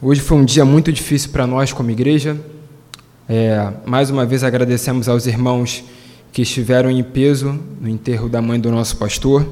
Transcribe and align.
Hoje 0.00 0.20
foi 0.20 0.38
um 0.38 0.44
dia 0.44 0.64
muito 0.64 0.92
difícil 0.92 1.30
para 1.30 1.44
nós 1.44 1.72
como 1.72 1.90
igreja. 1.90 2.38
É, 3.28 3.72
mais 3.84 4.10
uma 4.10 4.24
vez 4.24 4.44
agradecemos 4.44 5.08
aos 5.08 5.26
irmãos 5.26 5.82
que 6.32 6.42
estiveram 6.42 6.88
em 6.88 7.02
peso 7.02 7.58
no 7.80 7.88
enterro 7.88 8.28
da 8.28 8.40
mãe 8.40 8.60
do 8.60 8.70
nosso 8.70 8.96
pastor. 8.96 9.44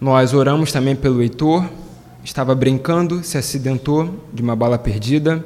Nós 0.00 0.32
oramos 0.32 0.72
também 0.72 0.96
pelo 0.96 1.20
Heitor, 1.20 1.68
estava 2.24 2.54
brincando, 2.54 3.22
se 3.22 3.36
acidentou 3.36 4.18
de 4.32 4.40
uma 4.40 4.56
bala 4.56 4.78
perdida. 4.78 5.44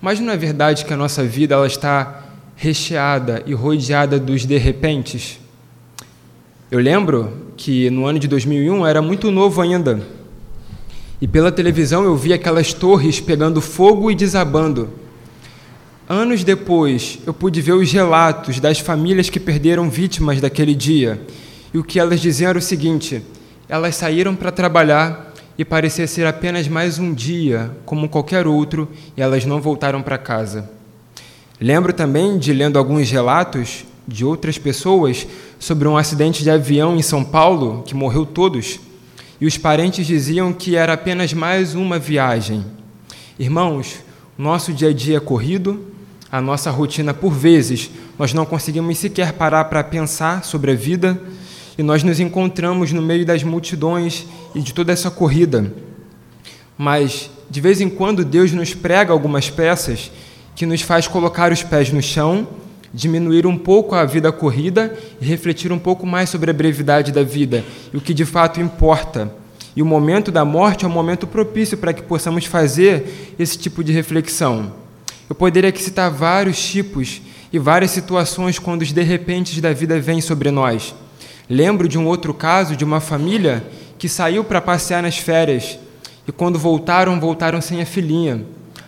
Mas 0.00 0.18
não 0.18 0.32
é 0.32 0.36
verdade 0.36 0.84
que 0.84 0.92
a 0.92 0.96
nossa 0.96 1.22
vida 1.22 1.54
ela 1.54 1.68
está 1.68 2.20
recheada 2.56 3.44
e 3.46 3.54
rodeada 3.54 4.18
dos 4.18 4.44
de 4.44 4.58
repentes? 4.58 5.38
Eu 6.68 6.80
lembro 6.80 7.32
que 7.56 7.88
no 7.90 8.06
ano 8.06 8.18
de 8.18 8.26
2001 8.26 8.74
eu 8.74 8.84
era 8.84 9.00
muito 9.00 9.30
novo 9.30 9.60
ainda 9.60 10.02
e 11.20 11.28
pela 11.28 11.52
televisão 11.52 12.04
eu 12.04 12.16
vi 12.16 12.32
aquelas 12.32 12.72
torres 12.72 13.20
pegando 13.20 13.60
fogo 13.60 14.10
e 14.10 14.14
desabando. 14.14 14.90
Anos 16.08 16.44
depois, 16.44 17.18
eu 17.26 17.32
pude 17.32 17.62
ver 17.62 17.72
os 17.72 17.90
relatos 17.90 18.60
das 18.60 18.78
famílias 18.78 19.30
que 19.30 19.40
perderam 19.40 19.88
vítimas 19.88 20.40
daquele 20.40 20.74
dia. 20.74 21.20
E 21.72 21.78
o 21.78 21.84
que 21.84 21.98
elas 21.98 22.20
diziam 22.20 22.50
era 22.50 22.58
o 22.58 22.62
seguinte: 22.62 23.22
elas 23.68 23.96
saíram 23.96 24.36
para 24.36 24.52
trabalhar 24.52 25.32
e 25.56 25.64
parecia 25.64 26.06
ser 26.06 26.26
apenas 26.26 26.68
mais 26.68 26.98
um 26.98 27.14
dia, 27.14 27.70
como 27.86 28.08
qualquer 28.08 28.46
outro, 28.46 28.88
e 29.16 29.22
elas 29.22 29.46
não 29.46 29.60
voltaram 29.60 30.02
para 30.02 30.18
casa. 30.18 30.68
Lembro 31.60 31.92
também 31.92 32.36
de 32.36 32.52
lendo 32.52 32.78
alguns 32.78 33.10
relatos 33.10 33.84
de 34.06 34.24
outras 34.24 34.58
pessoas 34.58 35.26
sobre 35.58 35.88
um 35.88 35.96
acidente 35.96 36.42
de 36.42 36.50
avião 36.50 36.96
em 36.96 37.02
São 37.02 37.24
Paulo 37.24 37.82
que 37.86 37.94
morreu 37.94 38.26
todos 38.26 38.78
e 39.40 39.46
os 39.46 39.58
parentes 39.58 40.06
diziam 40.06 40.52
que 40.52 40.76
era 40.76 40.92
apenas 40.92 41.32
mais 41.32 41.74
uma 41.74 41.98
viagem. 41.98 42.64
Irmãos, 43.38 43.96
nosso 44.38 44.72
dia 44.72 44.90
a 44.90 44.92
dia 44.92 45.16
é 45.16 45.20
corrido, 45.20 45.92
a 46.30 46.40
nossa 46.40 46.70
rotina, 46.70 47.14
por 47.14 47.32
vezes, 47.32 47.90
nós 48.18 48.32
não 48.32 48.44
conseguimos 48.44 48.98
sequer 48.98 49.32
parar 49.32 49.64
para 49.66 49.84
pensar 49.84 50.44
sobre 50.44 50.72
a 50.72 50.74
vida 50.74 51.20
e 51.78 51.82
nós 51.82 52.02
nos 52.02 52.20
encontramos 52.20 52.92
no 52.92 53.02
meio 53.02 53.24
das 53.24 53.42
multidões 53.42 54.26
e 54.54 54.60
de 54.60 54.72
toda 54.72 54.92
essa 54.92 55.10
corrida. 55.10 55.72
Mas, 56.76 57.30
de 57.48 57.60
vez 57.60 57.80
em 57.80 57.88
quando, 57.88 58.24
Deus 58.24 58.52
nos 58.52 58.74
prega 58.74 59.12
algumas 59.12 59.50
peças 59.50 60.10
que 60.56 60.66
nos 60.66 60.80
faz 60.80 61.06
colocar 61.06 61.52
os 61.52 61.62
pés 61.62 61.92
no 61.92 62.02
chão 62.02 62.48
diminuir 62.94 63.44
um 63.44 63.58
pouco 63.58 63.96
a 63.96 64.04
vida 64.04 64.30
corrida 64.30 64.96
e 65.20 65.24
refletir 65.26 65.72
um 65.72 65.78
pouco 65.78 66.06
mais 66.06 66.30
sobre 66.30 66.52
a 66.52 66.54
brevidade 66.54 67.10
da 67.10 67.24
vida 67.24 67.64
e 67.92 67.96
o 67.96 68.00
que 68.00 68.14
de 68.14 68.24
fato 68.24 68.60
importa. 68.60 69.34
E 69.74 69.82
o 69.82 69.86
momento 69.86 70.30
da 70.30 70.44
morte 70.44 70.84
é 70.84 70.88
um 70.88 70.92
momento 70.92 71.26
propício 71.26 71.76
para 71.76 71.92
que 71.92 72.02
possamos 72.02 72.46
fazer 72.46 73.34
esse 73.36 73.58
tipo 73.58 73.82
de 73.82 73.92
reflexão. 73.92 74.72
Eu 75.28 75.34
poderia 75.34 75.70
aqui 75.70 75.82
citar 75.82 76.08
vários 76.08 76.62
tipos 76.64 77.20
e 77.52 77.58
várias 77.58 77.90
situações 77.90 78.58
quando 78.60 78.82
os 78.82 78.92
de 78.92 79.02
repente 79.02 79.60
da 79.60 79.72
vida 79.72 79.98
vêm 80.00 80.20
sobre 80.20 80.52
nós. 80.52 80.94
Lembro 81.50 81.88
de 81.88 81.98
um 81.98 82.06
outro 82.06 82.32
caso 82.32 82.76
de 82.76 82.84
uma 82.84 83.00
família 83.00 83.64
que 83.98 84.08
saiu 84.08 84.44
para 84.44 84.60
passear 84.60 85.02
nas 85.02 85.18
férias 85.18 85.78
e 86.28 86.30
quando 86.32 86.58
voltaram, 86.58 87.18
voltaram 87.18 87.60
sem 87.60 87.82
a 87.82 87.86
filhinha. 87.86 88.42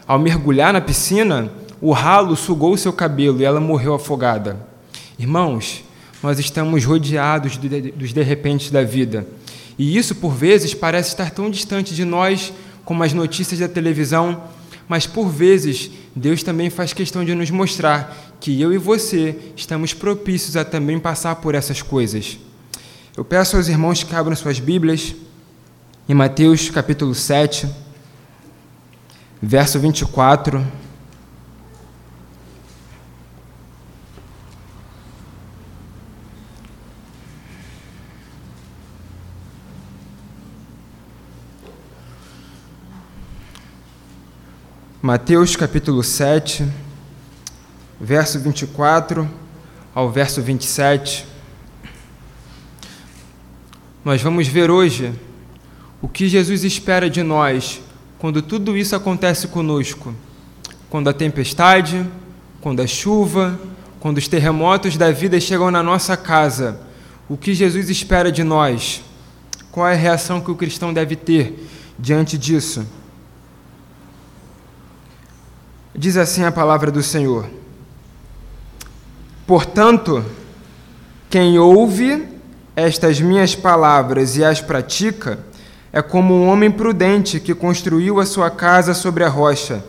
Ao 0.06 0.18
mergulhar 0.18 0.72
na 0.72 0.80
piscina, 0.80 1.50
o 1.80 1.92
ralo 1.92 2.36
sugou 2.36 2.76
seu 2.76 2.92
cabelo 2.92 3.40
e 3.40 3.44
ela 3.44 3.60
morreu 3.60 3.94
afogada. 3.94 4.66
Irmãos, 5.18 5.84
nós 6.22 6.38
estamos 6.38 6.84
rodeados 6.84 7.56
dos 7.56 8.12
de 8.12 8.22
repente 8.22 8.72
da 8.72 8.82
vida. 8.82 9.26
E 9.78 9.96
isso, 9.96 10.14
por 10.14 10.32
vezes, 10.32 10.74
parece 10.74 11.10
estar 11.10 11.30
tão 11.30 11.50
distante 11.50 11.94
de 11.94 12.04
nós 12.04 12.52
como 12.84 13.02
as 13.02 13.12
notícias 13.12 13.60
da 13.60 13.68
televisão, 13.68 14.42
mas 14.88 15.06
por 15.06 15.28
vezes 15.28 15.90
Deus 16.14 16.42
também 16.42 16.70
faz 16.70 16.92
questão 16.92 17.24
de 17.24 17.34
nos 17.34 17.50
mostrar 17.50 18.36
que 18.40 18.60
eu 18.60 18.72
e 18.72 18.78
você 18.78 19.36
estamos 19.56 19.92
propícios 19.92 20.56
a 20.56 20.64
também 20.64 20.98
passar 20.98 21.36
por 21.36 21.54
essas 21.54 21.82
coisas. 21.82 22.38
Eu 23.16 23.24
peço 23.24 23.56
aos 23.56 23.68
irmãos 23.68 24.02
que 24.02 24.14
abram 24.14 24.36
suas 24.36 24.58
Bíblias 24.60 25.14
em 26.08 26.14
Mateus 26.14 26.70
capítulo 26.70 27.14
7, 27.14 27.68
verso 29.42 29.78
24. 29.80 30.85
Mateus 45.06 45.54
capítulo 45.54 46.02
7, 46.02 46.66
verso 48.00 48.40
24 48.40 49.30
ao 49.94 50.10
verso 50.10 50.42
27. 50.42 51.24
Nós 54.04 54.20
vamos 54.20 54.48
ver 54.48 54.68
hoje 54.68 55.12
o 56.02 56.08
que 56.08 56.28
Jesus 56.28 56.64
espera 56.64 57.08
de 57.08 57.22
nós 57.22 57.80
quando 58.18 58.42
tudo 58.42 58.76
isso 58.76 58.96
acontece 58.96 59.46
conosco. 59.46 60.12
Quando 60.90 61.08
a 61.08 61.12
tempestade, 61.12 62.04
quando 62.60 62.82
a 62.82 62.86
chuva, 62.88 63.60
quando 64.00 64.18
os 64.18 64.26
terremotos 64.26 64.96
da 64.96 65.12
vida 65.12 65.38
chegam 65.38 65.70
na 65.70 65.84
nossa 65.84 66.16
casa. 66.16 66.80
O 67.28 67.36
que 67.36 67.54
Jesus 67.54 67.88
espera 67.88 68.32
de 68.32 68.42
nós? 68.42 69.04
Qual 69.70 69.86
é 69.86 69.92
a 69.92 69.96
reação 69.96 70.40
que 70.40 70.50
o 70.50 70.56
cristão 70.56 70.92
deve 70.92 71.14
ter 71.14 71.64
diante 71.96 72.36
disso? 72.36 72.84
Diz 75.98 76.18
assim 76.18 76.44
a 76.44 76.52
palavra 76.52 76.90
do 76.90 77.02
Senhor: 77.02 77.48
Portanto, 79.46 80.22
quem 81.30 81.58
ouve 81.58 82.28
estas 82.76 83.18
minhas 83.18 83.54
palavras 83.54 84.36
e 84.36 84.44
as 84.44 84.60
pratica, 84.60 85.38
é 85.90 86.02
como 86.02 86.34
um 86.34 86.48
homem 86.48 86.70
prudente 86.70 87.40
que 87.40 87.54
construiu 87.54 88.20
a 88.20 88.26
sua 88.26 88.50
casa 88.50 88.92
sobre 88.92 89.24
a 89.24 89.28
rocha. 89.28 89.82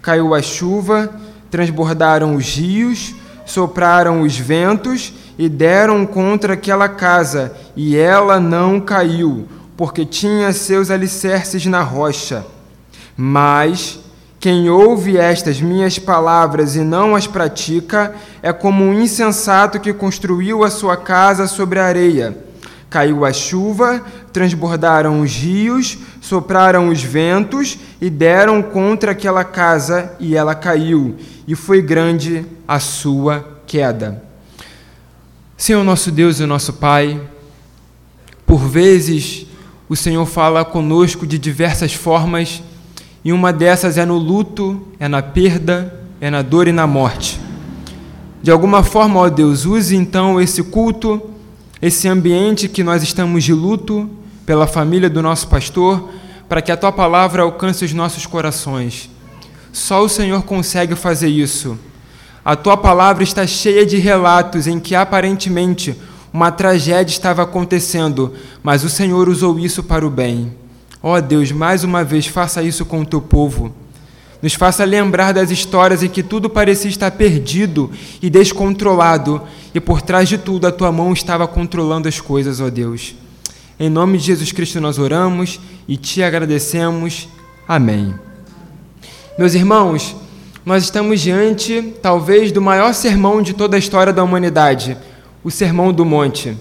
Caiu 0.00 0.36
a 0.36 0.40
chuva, 0.40 1.12
transbordaram 1.50 2.36
os 2.36 2.54
rios, 2.54 3.16
sopraram 3.44 4.22
os 4.22 4.38
ventos 4.38 5.12
e 5.36 5.48
deram 5.48 6.06
contra 6.06 6.52
aquela 6.52 6.88
casa, 6.88 7.52
e 7.74 7.96
ela 7.96 8.38
não 8.38 8.80
caiu, 8.80 9.48
porque 9.76 10.06
tinha 10.06 10.52
seus 10.52 10.92
alicerces 10.92 11.66
na 11.66 11.82
rocha. 11.82 12.46
Mas 13.16 13.98
quem 14.40 14.70
ouve 14.70 15.18
estas 15.18 15.60
minhas 15.60 15.98
palavras 15.98 16.74
e 16.74 16.80
não 16.80 17.14
as 17.14 17.26
pratica 17.26 18.14
é 18.42 18.50
como 18.54 18.82
um 18.82 18.98
insensato 18.98 19.78
que 19.78 19.92
construiu 19.92 20.64
a 20.64 20.70
sua 20.70 20.96
casa 20.96 21.46
sobre 21.46 21.78
a 21.78 21.84
areia. 21.84 22.34
Caiu 22.88 23.26
a 23.26 23.34
chuva, 23.34 24.02
transbordaram 24.32 25.20
os 25.20 25.30
rios, 25.30 25.98
sopraram 26.22 26.88
os 26.88 27.02
ventos 27.02 27.78
e 28.00 28.08
deram 28.08 28.62
contra 28.62 29.10
aquela 29.10 29.44
casa, 29.44 30.16
e 30.18 30.34
ela 30.34 30.54
caiu, 30.54 31.16
e 31.46 31.54
foi 31.54 31.82
grande 31.82 32.46
a 32.66 32.80
sua 32.80 33.46
queda. 33.66 34.24
Senhor 35.54 35.84
nosso 35.84 36.10
Deus 36.10 36.40
e 36.40 36.46
nosso 36.46 36.72
Pai, 36.72 37.20
por 38.46 38.60
vezes 38.66 39.46
o 39.86 39.94
Senhor 39.94 40.24
fala 40.24 40.64
conosco 40.64 41.26
de 41.26 41.38
diversas 41.38 41.92
formas 41.92 42.62
e 43.24 43.32
uma 43.32 43.52
dessas 43.52 43.98
é 43.98 44.04
no 44.04 44.16
luto, 44.16 44.80
é 44.98 45.06
na 45.06 45.22
perda, 45.22 45.94
é 46.20 46.30
na 46.30 46.42
dor 46.42 46.68
e 46.68 46.72
na 46.72 46.86
morte. 46.86 47.40
De 48.42 48.50
alguma 48.50 48.82
forma, 48.82 49.20
ó 49.20 49.28
Deus, 49.28 49.66
use 49.66 49.94
então 49.94 50.40
esse 50.40 50.62
culto, 50.62 51.20
esse 51.82 52.08
ambiente 52.08 52.68
que 52.68 52.82
nós 52.82 53.02
estamos 53.02 53.44
de 53.44 53.52
luto 53.52 54.08
pela 54.46 54.66
família 54.66 55.10
do 55.10 55.20
nosso 55.20 55.48
pastor, 55.48 56.08
para 56.48 56.62
que 56.62 56.72
a 56.72 56.76
tua 56.76 56.90
palavra 56.90 57.42
alcance 57.42 57.84
os 57.84 57.92
nossos 57.92 58.26
corações. 58.26 59.10
Só 59.72 60.02
o 60.02 60.08
Senhor 60.08 60.42
consegue 60.42 60.94
fazer 60.94 61.28
isso. 61.28 61.78
A 62.44 62.56
tua 62.56 62.76
palavra 62.76 63.22
está 63.22 63.46
cheia 63.46 63.84
de 63.84 63.98
relatos 63.98 64.66
em 64.66 64.80
que 64.80 64.94
aparentemente 64.94 65.94
uma 66.32 66.50
tragédia 66.50 67.12
estava 67.12 67.42
acontecendo, 67.42 68.32
mas 68.62 68.82
o 68.82 68.88
Senhor 68.88 69.28
usou 69.28 69.58
isso 69.58 69.82
para 69.82 70.06
o 70.06 70.10
bem. 70.10 70.59
Ó 71.02 71.16
oh 71.16 71.20
Deus, 71.20 71.50
mais 71.50 71.82
uma 71.82 72.04
vez 72.04 72.26
faça 72.26 72.62
isso 72.62 72.84
com 72.84 73.00
o 73.00 73.06
teu 73.06 73.22
povo. 73.22 73.72
Nos 74.42 74.54
faça 74.54 74.84
lembrar 74.84 75.32
das 75.32 75.50
histórias 75.50 76.02
em 76.02 76.08
que 76.08 76.22
tudo 76.22 76.48
parecia 76.48 76.90
estar 76.90 77.10
perdido 77.12 77.90
e 78.20 78.28
descontrolado, 78.28 79.42
e 79.74 79.80
por 79.80 80.02
trás 80.02 80.28
de 80.28 80.36
tudo 80.36 80.66
a 80.66 80.72
tua 80.72 80.92
mão 80.92 81.12
estava 81.12 81.46
controlando 81.48 82.08
as 82.08 82.20
coisas, 82.20 82.60
ó 82.60 82.68
Deus. 82.68 83.14
Em 83.78 83.88
nome 83.88 84.18
de 84.18 84.24
Jesus 84.26 84.52
Cristo 84.52 84.80
nós 84.80 84.98
oramos 84.98 85.58
e 85.88 85.96
te 85.96 86.22
agradecemos. 86.22 87.28
Amém. 87.66 88.14
Meus 89.38 89.54
irmãos, 89.54 90.14
nós 90.66 90.84
estamos 90.84 91.20
diante, 91.20 91.94
talvez, 92.02 92.52
do 92.52 92.60
maior 92.60 92.92
sermão 92.92 93.40
de 93.40 93.54
toda 93.54 93.76
a 93.76 93.78
história 93.78 94.12
da 94.12 94.22
humanidade, 94.22 94.98
o 95.42 95.50
Sermão 95.50 95.92
do 95.92 96.04
Monte. 96.04 96.54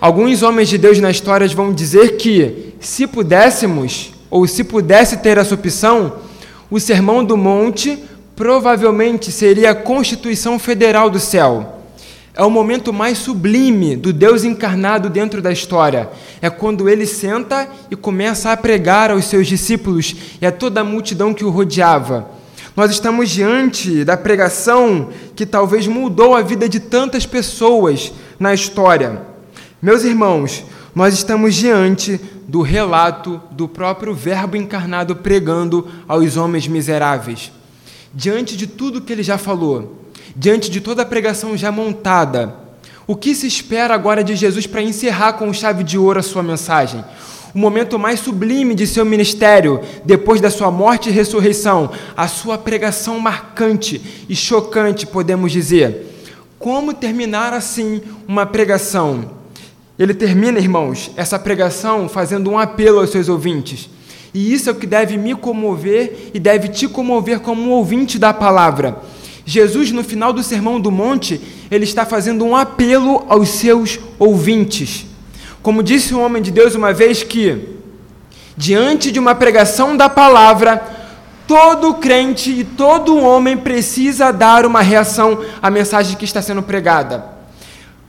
Alguns 0.00 0.42
homens 0.42 0.68
de 0.68 0.78
Deus 0.78 1.00
na 1.00 1.10
história 1.10 1.48
vão 1.48 1.72
dizer 1.72 2.16
que, 2.16 2.73
se 2.86 3.06
pudéssemos, 3.06 4.12
ou 4.30 4.46
se 4.46 4.64
pudesse 4.64 5.18
ter 5.18 5.38
essa 5.38 5.54
opção, 5.54 6.16
o 6.70 6.78
Sermão 6.78 7.24
do 7.24 7.36
Monte 7.36 8.02
provavelmente 8.36 9.30
seria 9.30 9.70
a 9.70 9.74
Constituição 9.74 10.58
Federal 10.58 11.08
do 11.08 11.20
céu. 11.20 11.80
É 12.36 12.42
o 12.42 12.50
momento 12.50 12.92
mais 12.92 13.18
sublime 13.18 13.94
do 13.94 14.12
Deus 14.12 14.42
encarnado 14.42 15.08
dentro 15.08 15.40
da 15.40 15.52
história. 15.52 16.10
É 16.42 16.50
quando 16.50 16.88
ele 16.88 17.06
senta 17.06 17.68
e 17.90 17.94
começa 17.94 18.50
a 18.50 18.56
pregar 18.56 19.12
aos 19.12 19.26
seus 19.26 19.46
discípulos 19.46 20.16
e 20.40 20.44
a 20.44 20.50
toda 20.50 20.80
a 20.80 20.84
multidão 20.84 21.32
que 21.32 21.44
o 21.44 21.50
rodeava. 21.50 22.28
Nós 22.76 22.90
estamos 22.90 23.30
diante 23.30 24.04
da 24.04 24.16
pregação 24.16 25.10
que 25.36 25.46
talvez 25.46 25.86
mudou 25.86 26.34
a 26.34 26.42
vida 26.42 26.68
de 26.68 26.80
tantas 26.80 27.24
pessoas 27.24 28.12
na 28.36 28.52
história. 28.52 29.22
Meus 29.80 30.02
irmãos, 30.02 30.64
nós 30.92 31.14
estamos 31.14 31.54
diante 31.54 32.20
do 32.46 32.62
relato 32.62 33.40
do 33.50 33.66
próprio 33.66 34.14
Verbo 34.14 34.56
encarnado 34.56 35.16
pregando 35.16 35.88
aos 36.06 36.36
homens 36.36 36.66
miseráveis. 36.68 37.52
Diante 38.12 38.56
de 38.56 38.66
tudo 38.66 39.00
que 39.00 39.12
ele 39.12 39.22
já 39.22 39.38
falou, 39.38 40.04
diante 40.36 40.70
de 40.70 40.80
toda 40.80 41.02
a 41.02 41.06
pregação 41.06 41.56
já 41.56 41.72
montada, 41.72 42.54
o 43.06 43.14
que 43.16 43.34
se 43.34 43.46
espera 43.46 43.94
agora 43.94 44.24
de 44.24 44.34
Jesus 44.34 44.66
para 44.66 44.82
encerrar 44.82 45.34
com 45.34 45.52
chave 45.52 45.84
de 45.84 45.98
ouro 45.98 46.20
a 46.20 46.22
sua 46.22 46.42
mensagem? 46.42 47.04
O 47.54 47.58
momento 47.58 47.98
mais 47.98 48.18
sublime 48.20 48.74
de 48.74 48.86
seu 48.86 49.04
ministério, 49.04 49.80
depois 50.04 50.40
da 50.40 50.50
sua 50.50 50.70
morte 50.70 51.08
e 51.08 51.12
ressurreição, 51.12 51.90
a 52.16 52.26
sua 52.26 52.58
pregação 52.58 53.20
marcante 53.20 54.24
e 54.28 54.34
chocante, 54.34 55.06
podemos 55.06 55.52
dizer. 55.52 56.10
Como 56.58 56.94
terminar 56.94 57.52
assim 57.52 58.00
uma 58.26 58.46
pregação? 58.46 59.43
Ele 59.98 60.12
termina, 60.12 60.58
irmãos, 60.58 61.10
essa 61.16 61.38
pregação 61.38 62.08
fazendo 62.08 62.50
um 62.50 62.58
apelo 62.58 62.98
aos 62.98 63.10
seus 63.10 63.28
ouvintes. 63.28 63.88
E 64.34 64.52
isso 64.52 64.68
é 64.68 64.72
o 64.72 64.74
que 64.74 64.86
deve 64.86 65.16
me 65.16 65.36
comover 65.36 66.30
e 66.34 66.40
deve 66.40 66.68
te 66.68 66.88
comover 66.88 67.38
como 67.38 67.62
um 67.62 67.70
ouvinte 67.70 68.18
da 68.18 68.34
palavra. 68.34 69.00
Jesus, 69.46 69.92
no 69.92 70.02
final 70.02 70.32
do 70.32 70.42
Sermão 70.42 70.80
do 70.80 70.90
Monte, 70.90 71.40
ele 71.70 71.84
está 71.84 72.04
fazendo 72.04 72.44
um 72.44 72.56
apelo 72.56 73.24
aos 73.28 73.50
seus 73.50 74.00
ouvintes. 74.18 75.06
Como 75.62 75.82
disse 75.82 76.12
um 76.12 76.24
homem 76.24 76.42
de 76.42 76.50
Deus 76.50 76.74
uma 76.74 76.92
vez 76.92 77.22
que, 77.22 77.76
diante 78.56 79.12
de 79.12 79.20
uma 79.20 79.34
pregação 79.34 79.96
da 79.96 80.08
palavra, 80.08 80.82
todo 81.46 81.94
crente 81.94 82.50
e 82.50 82.64
todo 82.64 83.16
homem 83.16 83.56
precisa 83.56 84.32
dar 84.32 84.66
uma 84.66 84.82
reação 84.82 85.44
à 85.62 85.70
mensagem 85.70 86.16
que 86.16 86.24
está 86.24 86.42
sendo 86.42 86.62
pregada. 86.62 87.33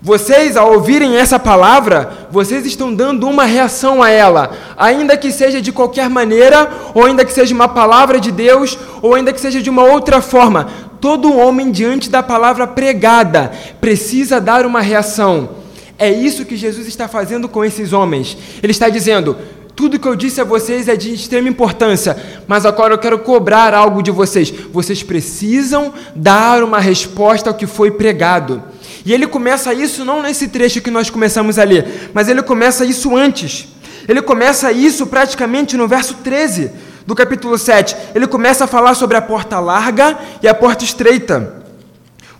Vocês, 0.05 0.55
ao 0.55 0.71
ouvirem 0.71 1.17
essa 1.17 1.39
palavra, 1.39 2.27
vocês 2.29 2.63
estão 2.63 2.93
dando 2.93 3.27
uma 3.27 3.43
reação 3.43 4.03
a 4.03 4.09
ela, 4.11 4.55
ainda 4.77 5.17
que 5.17 5.31
seja 5.31 5.59
de 5.59 5.71
qualquer 5.71 6.07
maneira, 6.11 6.71
ou 6.93 7.05
ainda 7.05 7.25
que 7.25 7.33
seja 7.33 7.55
uma 7.55 7.67
palavra 7.67 8.19
de 8.19 8.31
Deus, 8.31 8.77
ou 9.01 9.15
ainda 9.15 9.33
que 9.33 9.41
seja 9.41 9.63
de 9.63 9.69
uma 9.71 9.83
outra 9.83 10.21
forma. 10.21 10.67
Todo 11.01 11.35
homem, 11.35 11.71
diante 11.71 12.07
da 12.07 12.21
palavra 12.21 12.67
pregada, 12.67 13.51
precisa 13.81 14.39
dar 14.39 14.63
uma 14.63 14.79
reação. 14.79 15.49
É 15.97 16.11
isso 16.11 16.45
que 16.45 16.55
Jesus 16.55 16.87
está 16.87 17.07
fazendo 17.07 17.49
com 17.49 17.65
esses 17.65 17.91
homens. 17.91 18.37
Ele 18.61 18.73
está 18.73 18.89
dizendo: 18.89 19.35
tudo 19.75 19.97
que 19.97 20.07
eu 20.07 20.15
disse 20.15 20.39
a 20.39 20.43
vocês 20.43 20.87
é 20.87 20.95
de 20.95 21.15
extrema 21.15 21.49
importância, 21.49 22.15
mas 22.47 22.63
agora 22.63 22.93
eu 22.93 22.99
quero 22.99 23.17
cobrar 23.17 23.73
algo 23.73 24.03
de 24.03 24.11
vocês. 24.11 24.53
Vocês 24.71 25.01
precisam 25.01 25.91
dar 26.15 26.63
uma 26.63 26.79
resposta 26.79 27.49
ao 27.49 27.55
que 27.55 27.65
foi 27.65 27.89
pregado. 27.89 28.61
E 29.05 29.13
ele 29.13 29.27
começa 29.27 29.73
isso 29.73 30.03
não 30.03 30.23
nesse 30.23 30.47
trecho 30.47 30.81
que 30.81 30.89
nós 30.89 31.09
começamos 31.09 31.59
a 31.59 31.63
ler, 31.63 32.09
mas 32.13 32.27
ele 32.27 32.41
começa 32.41 32.83
isso 32.83 33.15
antes. 33.15 33.67
Ele 34.07 34.21
começa 34.21 34.71
isso 34.71 35.05
praticamente 35.05 35.77
no 35.77 35.87
verso 35.87 36.15
13 36.15 36.71
do 37.05 37.13
capítulo 37.13 37.57
7. 37.57 37.95
Ele 38.15 38.25
começa 38.25 38.63
a 38.63 38.67
falar 38.67 38.95
sobre 38.95 39.15
a 39.15 39.21
porta 39.21 39.59
larga 39.59 40.17
e 40.41 40.47
a 40.47 40.55
porta 40.55 40.83
estreita. 40.83 41.63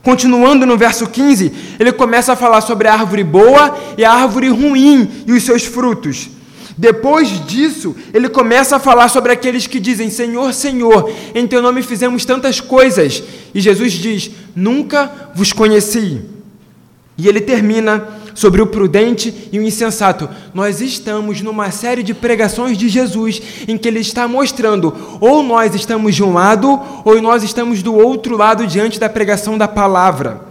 Continuando 0.01 0.65
no 0.65 0.77
verso 0.77 1.07
15, 1.07 1.51
ele 1.79 1.91
começa 1.91 2.33
a 2.33 2.35
falar 2.35 2.61
sobre 2.61 2.87
a 2.87 2.93
árvore 2.93 3.23
boa 3.23 3.77
e 3.97 4.05
a 4.05 4.11
árvore 4.11 4.49
ruim 4.49 5.23
e 5.25 5.33
os 5.33 5.43
seus 5.43 5.65
frutos. 5.65 6.29
Depois 6.77 7.45
disso, 7.45 7.95
ele 8.13 8.27
começa 8.27 8.75
a 8.75 8.79
falar 8.79 9.07
sobre 9.09 9.31
aqueles 9.31 9.65
que 9.65 9.79
dizem: 9.79 10.09
Senhor, 10.09 10.53
Senhor, 10.53 11.11
em 11.33 11.47
teu 11.47 11.61
nome 11.61 11.81
fizemos 11.81 12.25
tantas 12.25 12.59
coisas. 12.59 13.23
E 13.53 13.61
Jesus 13.61 13.93
diz: 13.93 14.29
Nunca 14.55 15.31
vos 15.33 15.53
conheci. 15.53 16.34
E 17.17 17.27
ele 17.27 17.39
termina 17.39 18.07
sobre 18.33 18.61
o 18.61 18.67
prudente 18.67 19.49
e 19.51 19.57
o 19.57 19.63
insensato. 19.63 20.29
Nós 20.53 20.81
estamos 20.81 21.41
numa 21.41 21.71
série 21.71 22.03
de 22.03 22.13
pregações 22.13 22.77
de 22.77 22.89
Jesus 22.89 23.41
em 23.67 23.77
que 23.77 23.87
ele 23.87 24.01
está 24.01 24.27
mostrando 24.27 24.93
ou 25.21 25.41
nós 25.41 25.73
estamos 25.73 26.13
de 26.13 26.21
um 26.21 26.33
lado 26.33 26.79
ou 27.05 27.21
nós 27.21 27.41
estamos 27.41 27.81
do 27.81 27.95
outro 27.95 28.35
lado 28.35 28.67
diante 28.67 28.99
da 28.99 29.07
pregação 29.07 29.57
da 29.57 29.67
palavra. 29.67 30.41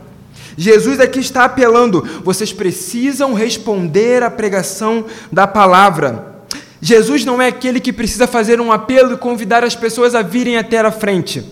Jesus 0.56 1.00
aqui 1.00 1.19
está 1.19 1.44
apelando, 1.44 2.06
vocês 2.22 2.52
precisam 2.52 3.34
responder 3.34 4.22
à 4.22 4.31
pregação 4.31 5.05
da 5.31 5.46
palavra. 5.46 6.32
Jesus 6.81 7.25
não 7.25 7.40
é 7.43 7.49
aquele 7.49 7.81
que 7.81 7.93
precisa 7.93 8.26
fazer 8.26 8.61
um 8.61 8.70
apelo 8.70 9.14
e 9.14 9.19
convidar 9.19 9.64
as 9.64 9.75
pessoas 9.75 10.14
a 10.14 10.22
virem 10.22 10.56
até 10.56 10.78
a 10.78 10.93
frente. 10.93 11.44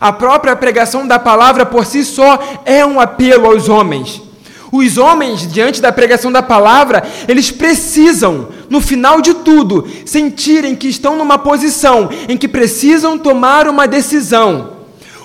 A 0.00 0.12
própria 0.12 0.56
pregação 0.56 1.06
da 1.06 1.18
palavra 1.18 1.64
por 1.64 1.86
si 1.86 2.04
só 2.04 2.62
é 2.64 2.84
um 2.84 2.98
apelo 2.98 3.46
aos 3.46 3.68
homens. 3.68 4.31
Os 4.72 4.96
homens, 4.96 5.46
diante 5.46 5.82
da 5.82 5.92
pregação 5.92 6.32
da 6.32 6.42
palavra, 6.42 7.02
eles 7.28 7.50
precisam, 7.50 8.48
no 8.70 8.80
final 8.80 9.20
de 9.20 9.34
tudo, 9.34 9.86
sentirem 10.06 10.74
que 10.74 10.88
estão 10.88 11.14
numa 11.14 11.36
posição 11.36 12.08
em 12.26 12.38
que 12.38 12.48
precisam 12.48 13.18
tomar 13.18 13.68
uma 13.68 13.86
decisão. 13.86 14.78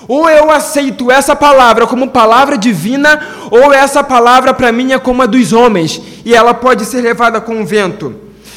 Ou 0.06 0.28
eu 0.28 0.50
aceito 0.50 1.10
essa 1.10 1.34
palavra 1.34 1.86
como 1.86 2.10
palavra 2.10 2.58
divina, 2.58 3.26
ou 3.50 3.72
essa 3.72 4.04
palavra 4.04 4.52
para 4.52 4.70
mim 4.70 4.92
é 4.92 4.98
como 4.98 5.22
a 5.22 5.26
dos 5.26 5.54
homens, 5.54 5.98
e 6.26 6.34
ela 6.34 6.52
pode 6.52 6.84
ser 6.84 7.00
levada 7.00 7.40
com 7.40 7.62
o 7.62 7.66
vento. 7.66 8.14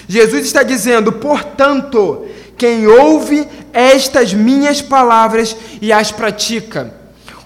Jesus 0.10 0.46
está 0.46 0.62
dizendo, 0.62 1.14
portanto, 1.14 2.26
quem 2.58 2.86
ouve 2.86 3.48
estas 3.72 4.34
minhas 4.34 4.82
palavras 4.82 5.56
e 5.82 5.94
as 5.94 6.12
pratica, 6.12 6.94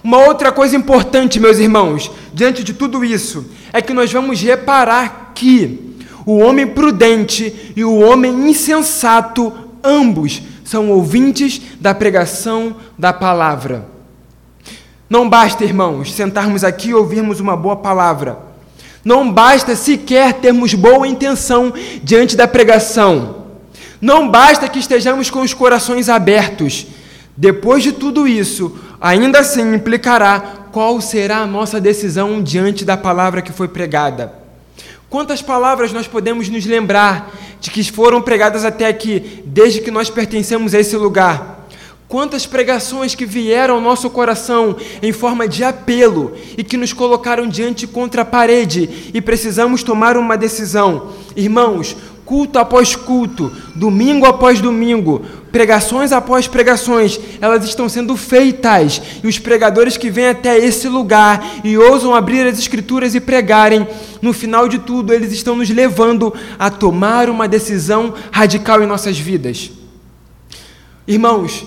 uma 0.06 0.18
outra 0.18 0.52
coisa 0.52 0.76
importante, 0.76 1.40
meus 1.40 1.58
irmãos, 1.58 2.12
diante 2.32 2.62
de 2.62 2.72
tudo 2.72 3.04
isso, 3.04 3.44
é 3.72 3.82
que 3.82 3.92
nós 3.92 4.12
vamos 4.12 4.40
reparar 4.40 5.32
que 5.34 5.96
o 6.24 6.38
homem 6.38 6.64
prudente 6.64 7.72
e 7.74 7.84
o 7.84 7.98
homem 7.98 8.48
insensato, 8.48 9.52
ambos, 9.82 10.40
são 10.64 10.90
ouvintes 10.92 11.60
da 11.80 11.92
pregação 11.92 12.76
da 12.96 13.12
palavra. 13.12 13.88
Não 15.10 15.28
basta, 15.28 15.64
irmãos, 15.64 16.14
sentarmos 16.14 16.62
aqui 16.62 16.90
e 16.90 16.94
ouvirmos 16.94 17.40
uma 17.40 17.56
boa 17.56 17.74
palavra. 17.74 18.38
Não 19.04 19.32
basta 19.32 19.74
sequer 19.74 20.34
termos 20.34 20.72
boa 20.72 21.08
intenção 21.08 21.74
diante 22.00 22.36
da 22.36 22.46
pregação. 22.46 23.46
Não 24.00 24.30
basta 24.30 24.68
que 24.68 24.78
estejamos 24.78 25.30
com 25.30 25.40
os 25.40 25.52
corações 25.52 26.08
abertos. 26.08 26.86
Depois 27.36 27.82
de 27.82 27.92
tudo 27.92 28.26
isso, 28.26 28.78
ainda 29.00 29.40
assim 29.40 29.74
implicará 29.74 30.40
qual 30.72 31.00
será 31.00 31.38
a 31.38 31.46
nossa 31.46 31.80
decisão 31.80 32.42
diante 32.42 32.84
da 32.84 32.96
palavra 32.96 33.42
que 33.42 33.52
foi 33.52 33.68
pregada. 33.68 34.32
Quantas 35.08 35.42
palavras 35.42 35.92
nós 35.92 36.08
podemos 36.08 36.48
nos 36.48 36.66
lembrar 36.66 37.32
de 37.60 37.70
que 37.70 37.84
foram 37.84 38.20
pregadas 38.20 38.64
até 38.64 38.86
aqui, 38.86 39.42
desde 39.46 39.80
que 39.80 39.90
nós 39.90 40.10
pertencemos 40.10 40.74
a 40.74 40.80
esse 40.80 40.96
lugar? 40.96 41.66
Quantas 42.08 42.46
pregações 42.46 43.14
que 43.14 43.26
vieram 43.26 43.74
ao 43.74 43.80
nosso 43.80 44.08
coração 44.08 44.76
em 45.02 45.12
forma 45.12 45.48
de 45.48 45.64
apelo 45.64 46.34
e 46.56 46.62
que 46.62 46.76
nos 46.76 46.92
colocaram 46.92 47.48
diante 47.48 47.86
contra 47.86 48.22
a 48.22 48.24
parede 48.24 49.10
e 49.12 49.20
precisamos 49.20 49.82
tomar 49.82 50.16
uma 50.16 50.36
decisão. 50.36 51.12
Irmãos, 51.34 51.96
culto 52.26 52.58
após 52.58 52.96
culto, 52.96 53.52
domingo 53.74 54.26
após 54.26 54.60
domingo, 54.60 55.24
pregações 55.52 56.10
após 56.10 56.48
pregações, 56.48 57.18
elas 57.40 57.64
estão 57.64 57.88
sendo 57.88 58.16
feitas. 58.16 59.00
E 59.22 59.28
os 59.28 59.38
pregadores 59.38 59.96
que 59.96 60.10
vêm 60.10 60.28
até 60.28 60.58
esse 60.58 60.88
lugar 60.88 61.60
e 61.62 61.78
ousam 61.78 62.14
abrir 62.14 62.46
as 62.46 62.58
Escrituras 62.58 63.14
e 63.14 63.20
pregarem, 63.20 63.86
no 64.20 64.32
final 64.32 64.68
de 64.68 64.80
tudo, 64.80 65.14
eles 65.14 65.32
estão 65.32 65.54
nos 65.54 65.70
levando 65.70 66.34
a 66.58 66.68
tomar 66.68 67.30
uma 67.30 67.46
decisão 67.46 68.12
radical 68.32 68.82
em 68.82 68.86
nossas 68.86 69.16
vidas. 69.16 69.70
Irmãos, 71.06 71.64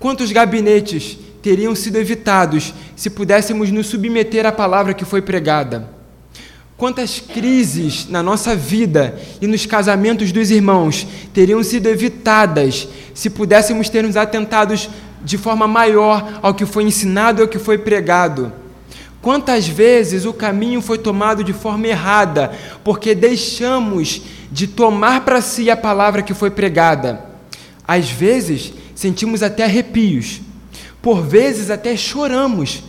quantos 0.00 0.32
gabinetes 0.32 1.18
teriam 1.42 1.74
sido 1.74 1.96
evitados 1.96 2.72
se 2.96 3.10
pudéssemos 3.10 3.70
nos 3.70 3.86
submeter 3.88 4.46
à 4.46 4.52
palavra 4.52 4.94
que 4.94 5.04
foi 5.04 5.20
pregada? 5.20 5.97
Quantas 6.78 7.18
crises 7.18 8.08
na 8.08 8.22
nossa 8.22 8.54
vida 8.54 9.20
e 9.42 9.48
nos 9.48 9.66
casamentos 9.66 10.30
dos 10.30 10.48
irmãos 10.48 11.04
teriam 11.34 11.60
sido 11.64 11.88
evitadas 11.88 12.86
se 13.12 13.28
pudéssemos 13.28 13.88
ter 13.88 14.04
nos 14.04 14.16
atentados 14.16 14.88
de 15.20 15.36
forma 15.36 15.66
maior 15.66 16.38
ao 16.40 16.54
que 16.54 16.64
foi 16.64 16.84
ensinado 16.84 17.40
e 17.40 17.42
ao 17.42 17.48
que 17.48 17.58
foi 17.58 17.78
pregado? 17.78 18.52
Quantas 19.20 19.66
vezes 19.66 20.24
o 20.24 20.32
caminho 20.32 20.80
foi 20.80 20.98
tomado 20.98 21.42
de 21.42 21.52
forma 21.52 21.88
errada 21.88 22.52
porque 22.84 23.12
deixamos 23.12 24.22
de 24.48 24.68
tomar 24.68 25.24
para 25.24 25.40
si 25.40 25.68
a 25.68 25.76
palavra 25.76 26.22
que 26.22 26.32
foi 26.32 26.48
pregada? 26.48 27.26
Às 27.88 28.08
vezes, 28.08 28.72
sentimos 28.94 29.42
até 29.42 29.64
arrepios, 29.64 30.40
por 31.02 31.26
vezes 31.26 31.70
até 31.70 31.96
choramos, 31.96 32.84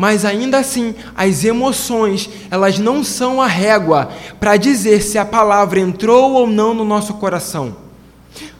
mas 0.00 0.24
ainda 0.24 0.56
assim, 0.56 0.94
as 1.14 1.44
emoções, 1.44 2.30
elas 2.50 2.78
não 2.78 3.04
são 3.04 3.38
a 3.42 3.46
régua 3.46 4.08
para 4.40 4.56
dizer 4.56 5.02
se 5.02 5.18
a 5.18 5.26
palavra 5.26 5.78
entrou 5.78 6.32
ou 6.32 6.46
não 6.46 6.72
no 6.72 6.86
nosso 6.86 7.12
coração. 7.12 7.76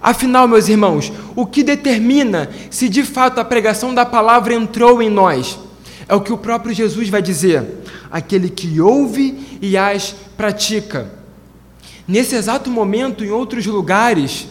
Afinal, 0.02 0.46
meus 0.46 0.68
irmãos, 0.68 1.10
o 1.34 1.46
que 1.46 1.62
determina 1.62 2.50
se 2.68 2.90
de 2.90 3.02
fato 3.02 3.40
a 3.40 3.44
pregação 3.46 3.94
da 3.94 4.04
palavra 4.04 4.52
entrou 4.52 5.00
em 5.00 5.08
nós? 5.08 5.58
É 6.06 6.14
o 6.14 6.20
que 6.20 6.30
o 6.30 6.36
próprio 6.36 6.74
Jesus 6.74 7.08
vai 7.08 7.22
dizer: 7.22 7.84
aquele 8.10 8.50
que 8.50 8.78
ouve 8.78 9.58
e 9.62 9.78
as 9.78 10.14
pratica. 10.36 11.10
Nesse 12.06 12.34
exato 12.34 12.68
momento, 12.70 13.24
em 13.24 13.30
outros 13.30 13.64
lugares, 13.64 14.46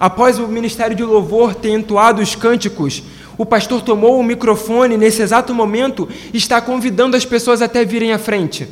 após 0.00 0.40
o 0.40 0.48
ministério 0.48 0.96
de 0.96 1.04
louvor 1.04 1.54
ter 1.54 1.70
entoado 1.70 2.20
os 2.20 2.34
cânticos, 2.34 3.04
o 3.36 3.44
pastor 3.44 3.82
tomou 3.82 4.18
o 4.18 4.24
microfone 4.24 4.96
nesse 4.96 5.22
exato 5.22 5.54
momento 5.54 6.08
e 6.32 6.36
está 6.36 6.60
convidando 6.60 7.16
as 7.16 7.24
pessoas 7.24 7.60
até 7.62 7.84
virem 7.84 8.12
à 8.12 8.18
frente. 8.18 8.68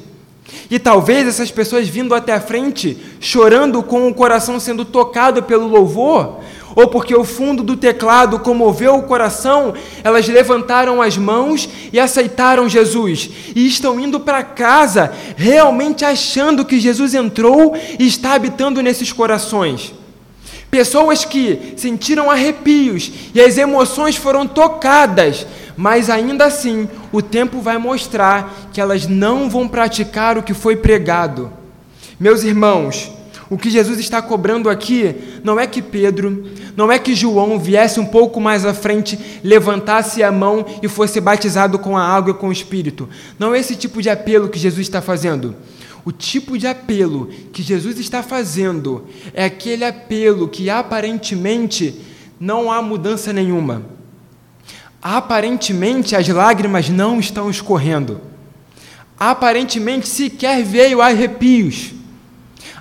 E 0.70 0.78
talvez 0.78 1.26
essas 1.26 1.50
pessoas 1.50 1.88
vindo 1.88 2.14
até 2.14 2.32
a 2.32 2.40
frente, 2.40 2.96
chorando 3.20 3.82
com 3.82 4.08
o 4.08 4.14
coração 4.14 4.58
sendo 4.60 4.84
tocado 4.84 5.42
pelo 5.42 5.66
louvor, 5.66 6.40
ou 6.74 6.88
porque 6.88 7.14
o 7.14 7.24
fundo 7.24 7.62
do 7.62 7.76
teclado 7.76 8.38
comoveu 8.38 8.96
o 8.96 9.02
coração, 9.02 9.74
elas 10.02 10.26
levantaram 10.28 11.02
as 11.02 11.18
mãos 11.18 11.68
e 11.92 12.00
aceitaram 12.00 12.68
Jesus. 12.68 13.28
E 13.54 13.66
estão 13.66 14.00
indo 14.00 14.20
para 14.20 14.42
casa 14.42 15.12
realmente 15.36 16.04
achando 16.04 16.64
que 16.64 16.80
Jesus 16.80 17.14
entrou 17.14 17.76
e 17.98 18.06
está 18.06 18.34
habitando 18.34 18.82
nesses 18.82 19.12
corações. 19.12 19.92
Pessoas 20.72 21.22
que 21.22 21.74
sentiram 21.76 22.30
arrepios 22.30 23.12
e 23.34 23.42
as 23.42 23.58
emoções 23.58 24.16
foram 24.16 24.46
tocadas, 24.46 25.46
mas 25.76 26.08
ainda 26.08 26.46
assim 26.46 26.88
o 27.12 27.20
tempo 27.20 27.60
vai 27.60 27.76
mostrar 27.76 28.70
que 28.72 28.80
elas 28.80 29.06
não 29.06 29.50
vão 29.50 29.68
praticar 29.68 30.38
o 30.38 30.42
que 30.42 30.54
foi 30.54 30.76
pregado. 30.76 31.52
Meus 32.18 32.42
irmãos, 32.42 33.12
o 33.50 33.58
que 33.58 33.68
Jesus 33.68 33.98
está 33.98 34.22
cobrando 34.22 34.70
aqui 34.70 35.14
não 35.44 35.60
é 35.60 35.66
que 35.66 35.82
Pedro, 35.82 36.46
não 36.74 36.90
é 36.90 36.98
que 36.98 37.14
João 37.14 37.58
viesse 37.58 38.00
um 38.00 38.06
pouco 38.06 38.40
mais 38.40 38.64
à 38.64 38.72
frente, 38.72 39.18
levantasse 39.44 40.22
a 40.22 40.32
mão 40.32 40.64
e 40.82 40.88
fosse 40.88 41.20
batizado 41.20 41.78
com 41.78 41.98
a 41.98 42.02
água 42.02 42.30
e 42.30 42.38
com 42.38 42.48
o 42.48 42.52
Espírito. 42.52 43.06
Não 43.38 43.54
é 43.54 43.60
esse 43.60 43.76
tipo 43.76 44.00
de 44.00 44.08
apelo 44.08 44.48
que 44.48 44.58
Jesus 44.58 44.86
está 44.86 45.02
fazendo. 45.02 45.54
O 46.04 46.10
tipo 46.10 46.58
de 46.58 46.66
apelo 46.66 47.28
que 47.52 47.62
Jesus 47.62 47.98
está 47.98 48.22
fazendo 48.22 49.06
é 49.32 49.44
aquele 49.44 49.84
apelo 49.84 50.48
que 50.48 50.68
aparentemente 50.68 52.00
não 52.40 52.72
há 52.72 52.82
mudança 52.82 53.32
nenhuma. 53.32 53.84
Aparentemente 55.00 56.16
as 56.16 56.26
lágrimas 56.28 56.88
não 56.88 57.20
estão 57.20 57.48
escorrendo. 57.48 58.20
Aparentemente 59.18 60.08
sequer 60.08 60.64
veio 60.64 61.00
arrepios. 61.00 61.92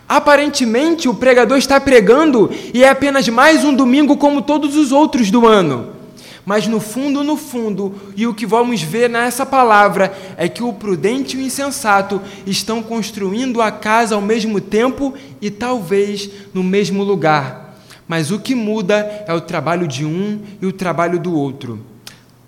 Aparentemente 0.10 1.08
o 1.08 1.13
pregador 1.13 1.58
está 1.58 1.80
pregando 1.80 2.51
e 2.74 2.84
é 2.84 2.90
apenas 2.90 3.30
mais 3.30 3.63
um 3.63 3.74
domingo 3.74 4.18
como 4.18 4.42
todos 4.42 4.75
os 4.75 4.92
outros 4.92 5.30
do 5.30 5.48
ano. 5.48 6.00
Mas 6.45 6.67
no 6.67 6.79
fundo, 6.79 7.24
no 7.24 7.38
fundo, 7.38 7.95
e 8.15 8.25
o 8.25 8.33
que 8.33 8.45
vamos 8.45 8.81
ver 8.81 9.10
nessa 9.10 9.45
palavra 9.45 10.12
é 10.38 10.50
que 10.50 10.63
o 10.63 10.74
prudente 10.74 11.38
e 11.38 11.39
o 11.39 11.43
insensato 11.43 12.19
estão 12.45 12.81
construindo 12.81 13.62
a 13.62 13.71
casa 13.71 14.15
ao 14.15 14.21
mesmo 14.21 14.60
tempo 14.60 15.13
e 15.39 15.51
talvez 15.51 16.29
no 16.53 16.63
mesmo 16.63 17.03
lugar. 17.03 17.75
Mas 18.07 18.31
o 18.31 18.39
que 18.39 18.55
muda 18.55 19.24
é 19.27 19.33
o 19.33 19.41
trabalho 19.41 19.88
de 19.88 20.03
um 20.03 20.41
e 20.62 20.65
o 20.65 20.74
trabalho 20.74 21.19
do 21.19 21.33
outro. 21.33 21.79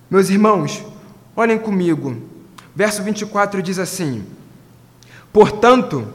Meus 0.09 0.29
irmãos, 0.29 0.83
olhem 1.35 1.57
comigo. 1.57 2.17
Verso 2.75 3.03
24 3.03 3.61
diz 3.61 3.77
assim: 3.77 4.23
Portanto, 5.31 6.07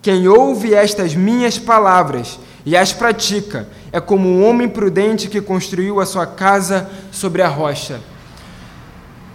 quem 0.00 0.26
ouve 0.26 0.74
estas 0.74 1.14
minhas 1.14 1.58
palavras 1.58 2.38
e 2.66 2.76
as 2.76 2.92
pratica 2.92 3.68
é 3.92 4.00
como 4.00 4.28
um 4.28 4.44
homem 4.44 4.68
prudente 4.68 5.28
que 5.28 5.40
construiu 5.40 6.00
a 6.00 6.04
sua 6.04 6.26
casa 6.26 6.90
sobre 7.12 7.40
a 7.40 7.46
rocha. 7.46 8.00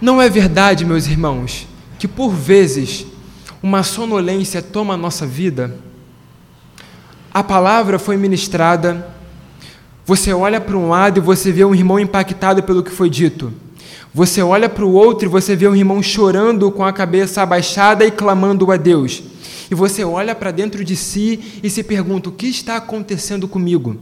Não 0.02 0.22
é 0.22 0.30
verdade, 0.30 0.84
meus 0.84 1.08
irmãos, 1.08 1.66
que 1.98 2.10
por 2.10 2.32
vezes 2.32 3.06
uma 3.64 3.84
sonolência 3.84 4.62
toma 4.62 4.96
a 4.96 4.98
nossa 4.98 5.26
vida? 5.26 5.74
A 7.34 7.42
palavra 7.42 7.98
foi 7.98 8.18
ministrada, 8.18 9.08
você 10.06 10.34
olha 10.34 10.60
para 10.60 10.76
um 10.76 10.90
lado 10.90 11.20
e 11.20 11.22
você 11.22 11.54
vê 11.54 11.64
um 11.64 11.74
irmão 11.74 11.98
impactado 11.98 12.62
pelo 12.64 12.84
que 12.84 12.92
foi 12.92 13.10
dito. 13.10 13.54
Você 14.14 14.42
olha 14.42 14.68
para 14.68 14.84
o 14.84 14.92
outro 14.92 15.30
e 15.30 15.32
você 15.32 15.56
vê 15.56 15.70
um 15.70 15.76
irmão 15.76 16.04
chorando 16.04 16.70
com 16.70 16.84
a 16.84 16.92
cabeça 16.92 17.42
abaixada 17.42 18.04
e 18.04 18.12
clamando 18.12 18.70
a 18.74 18.76
Deus 18.76 19.24
e 19.72 19.76
você 19.76 20.04
olha 20.04 20.36
para 20.36 20.52
dentro 20.52 20.84
de 20.84 20.98
si 20.98 21.40
e 21.64 21.70
se 21.70 21.82
pergunta: 21.82 22.28
o 22.28 22.34
que 22.34 22.48
está 22.48 22.76
acontecendo 22.76 23.48
comigo? 23.48 23.96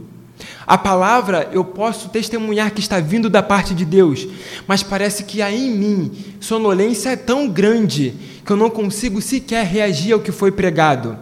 A 0.66 0.76
palavra 0.76 1.48
eu 1.52 1.64
posso 1.64 2.08
testemunhar 2.08 2.72
que 2.72 2.80
está 2.80 2.98
vindo 2.98 3.30
da 3.30 3.42
parte 3.42 3.72
de 3.72 3.84
Deus, 3.84 4.26
mas 4.66 4.82
parece 4.82 5.24
que 5.24 5.40
há 5.40 5.52
em 5.52 5.70
mim 5.70 6.10
sonolência 6.40 7.10
é 7.10 7.16
tão 7.16 7.48
grande 7.48 8.14
que 8.44 8.50
eu 8.50 8.56
não 8.56 8.68
consigo 8.68 9.20
sequer 9.20 9.64
reagir 9.64 10.12
ao 10.12 10.20
que 10.20 10.32
foi 10.32 10.50
pregado. 10.50 11.16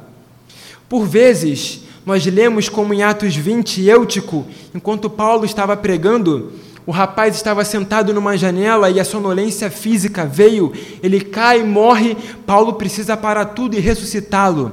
Por 0.88 1.06
vezes, 1.06 1.82
nós 2.06 2.24
lemos 2.24 2.68
como 2.70 2.94
em 2.94 3.02
Atos 3.02 3.36
20, 3.36 3.82
Eutico, 3.82 4.46
enquanto 4.74 5.10
Paulo 5.10 5.44
estava 5.44 5.76
pregando, 5.76 6.52
o 6.88 6.90
rapaz 6.90 7.36
estava 7.36 7.66
sentado 7.66 8.14
numa 8.14 8.34
janela 8.34 8.88
e 8.88 8.98
a 8.98 9.04
sonolência 9.04 9.70
física 9.70 10.24
veio, 10.24 10.72
ele 11.02 11.20
cai, 11.20 11.62
morre. 11.62 12.16
Paulo 12.46 12.72
precisa 12.72 13.14
parar 13.14 13.44
tudo 13.44 13.76
e 13.76 13.78
ressuscitá-lo. 13.78 14.72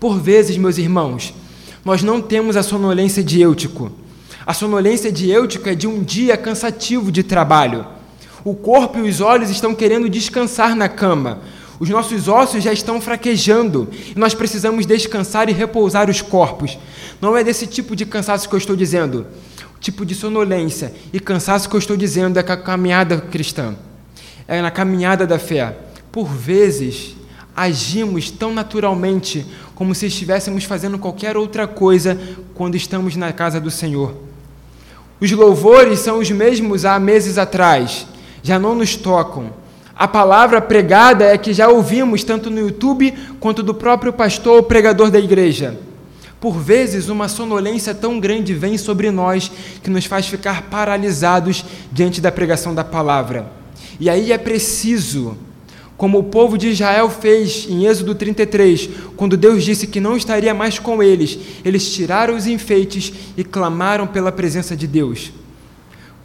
Por 0.00 0.18
vezes, 0.18 0.56
meus 0.56 0.78
irmãos, 0.78 1.34
nós 1.84 2.02
não 2.02 2.18
temos 2.18 2.56
a 2.56 2.62
sonolência 2.62 3.22
de 3.22 3.42
Eutico. 3.42 3.92
A 4.46 4.54
sonolência 4.54 5.12
de 5.12 5.30
Eutico 5.30 5.68
é 5.68 5.74
de 5.74 5.86
um 5.86 6.02
dia 6.02 6.34
cansativo 6.34 7.12
de 7.12 7.22
trabalho. 7.22 7.84
O 8.42 8.54
corpo 8.54 8.98
e 8.98 9.02
os 9.02 9.20
olhos 9.20 9.50
estão 9.50 9.74
querendo 9.74 10.08
descansar 10.08 10.74
na 10.74 10.88
cama. 10.88 11.42
Os 11.78 11.88
nossos 11.88 12.28
ossos 12.28 12.62
já 12.62 12.72
estão 12.72 13.00
fraquejando 13.00 13.88
e 14.14 14.18
nós 14.18 14.34
precisamos 14.34 14.86
descansar 14.86 15.48
e 15.48 15.52
repousar 15.52 16.08
os 16.08 16.20
corpos. 16.20 16.78
Não 17.20 17.36
é 17.36 17.42
desse 17.42 17.66
tipo 17.66 17.96
de 17.96 18.06
cansaço 18.06 18.48
que 18.48 18.54
eu 18.54 18.58
estou 18.58 18.76
dizendo 18.76 19.26
tipo 19.82 20.06
de 20.06 20.14
sonolência 20.14 20.94
e 21.12 21.18
cansaço 21.18 21.68
que 21.68 21.74
eu 21.74 21.80
estou 21.80 21.96
dizendo 21.96 22.38
é 22.38 22.42
com 22.42 22.52
a 22.52 22.56
caminhada 22.56 23.20
cristã, 23.20 23.74
é 24.46 24.62
na 24.62 24.70
caminhada 24.70 25.26
da 25.26 25.40
fé. 25.40 25.76
Por 26.12 26.28
vezes, 26.28 27.16
agimos 27.54 28.30
tão 28.30 28.54
naturalmente 28.54 29.44
como 29.74 29.94
se 29.94 30.06
estivéssemos 30.06 30.64
fazendo 30.64 30.98
qualquer 30.98 31.36
outra 31.36 31.66
coisa 31.66 32.16
quando 32.54 32.76
estamos 32.76 33.16
na 33.16 33.32
casa 33.32 33.60
do 33.60 33.72
Senhor. 33.72 34.14
Os 35.20 35.30
louvores 35.32 35.98
são 35.98 36.20
os 36.20 36.30
mesmos 36.30 36.84
há 36.84 36.98
meses 37.00 37.36
atrás, 37.36 38.06
já 38.42 38.58
não 38.58 38.76
nos 38.76 38.94
tocam. 38.94 39.61
A 39.94 40.08
palavra 40.08 40.60
pregada 40.60 41.24
é 41.24 41.36
que 41.36 41.52
já 41.52 41.68
ouvimos 41.68 42.24
tanto 42.24 42.50
no 42.50 42.60
YouTube 42.60 43.12
quanto 43.38 43.62
do 43.62 43.74
próprio 43.74 44.12
pastor 44.12 44.56
ou 44.56 44.62
pregador 44.62 45.10
da 45.10 45.18
igreja. 45.18 45.78
Por 46.40 46.58
vezes, 46.58 47.08
uma 47.08 47.28
sonolência 47.28 47.94
tão 47.94 48.18
grande 48.18 48.54
vem 48.54 48.76
sobre 48.76 49.10
nós 49.10 49.52
que 49.82 49.90
nos 49.90 50.06
faz 50.06 50.26
ficar 50.26 50.62
paralisados 50.62 51.64
diante 51.92 52.20
da 52.20 52.32
pregação 52.32 52.74
da 52.74 52.82
palavra. 52.82 53.52
E 54.00 54.10
aí 54.10 54.32
é 54.32 54.38
preciso, 54.38 55.36
como 55.96 56.18
o 56.18 56.24
povo 56.24 56.58
de 56.58 56.70
Israel 56.70 57.08
fez 57.10 57.66
em 57.68 57.86
Êxodo 57.86 58.14
33, 58.14 58.88
quando 59.14 59.36
Deus 59.36 59.62
disse 59.62 59.86
que 59.86 60.00
não 60.00 60.16
estaria 60.16 60.52
mais 60.52 60.78
com 60.78 61.02
eles, 61.02 61.38
eles 61.64 61.92
tiraram 61.92 62.34
os 62.34 62.46
enfeites 62.46 63.12
e 63.36 63.44
clamaram 63.44 64.06
pela 64.06 64.32
presença 64.32 64.74
de 64.74 64.86
Deus 64.88 65.32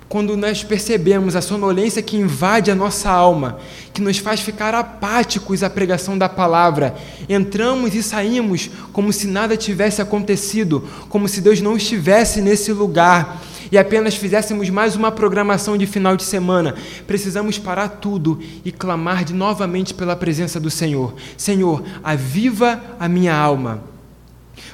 quando 0.09 0.37
nós 0.37 0.63
percebemos 0.63 1.35
a 1.35 1.41
sonolência 1.41 2.01
que 2.01 2.15
invade 2.15 2.71
a 2.71 2.75
nossa 2.75 3.09
alma, 3.09 3.59
que 3.93 4.01
nos 4.01 4.17
faz 4.17 4.39
ficar 4.39 4.73
apáticos 4.73 5.63
à 5.63 5.69
pregação 5.69 6.17
da 6.17 6.29
palavra, 6.29 6.95
entramos 7.27 7.93
e 7.93 8.01
saímos 8.01 8.69
como 8.93 9.11
se 9.11 9.27
nada 9.27 9.57
tivesse 9.57 10.01
acontecido, 10.01 10.87
como 11.09 11.27
se 11.27 11.41
Deus 11.41 11.59
não 11.59 11.75
estivesse 11.75 12.41
nesse 12.41 12.71
lugar 12.71 13.41
e 13.71 13.77
apenas 13.77 14.15
fizéssemos 14.15 14.69
mais 14.69 14.95
uma 14.95 15.11
programação 15.11 15.77
de 15.77 15.85
final 15.85 16.15
de 16.15 16.23
semana. 16.23 16.75
Precisamos 17.05 17.57
parar 17.57 17.89
tudo 17.89 18.39
e 18.63 18.71
clamar 18.71 19.25
de 19.25 19.33
novamente 19.33 19.93
pela 19.93 20.15
presença 20.15 20.59
do 20.59 20.69
Senhor. 20.69 21.13
Senhor, 21.35 21.83
aviva 22.03 22.81
a 22.99 23.09
minha 23.09 23.35
alma. 23.35 23.96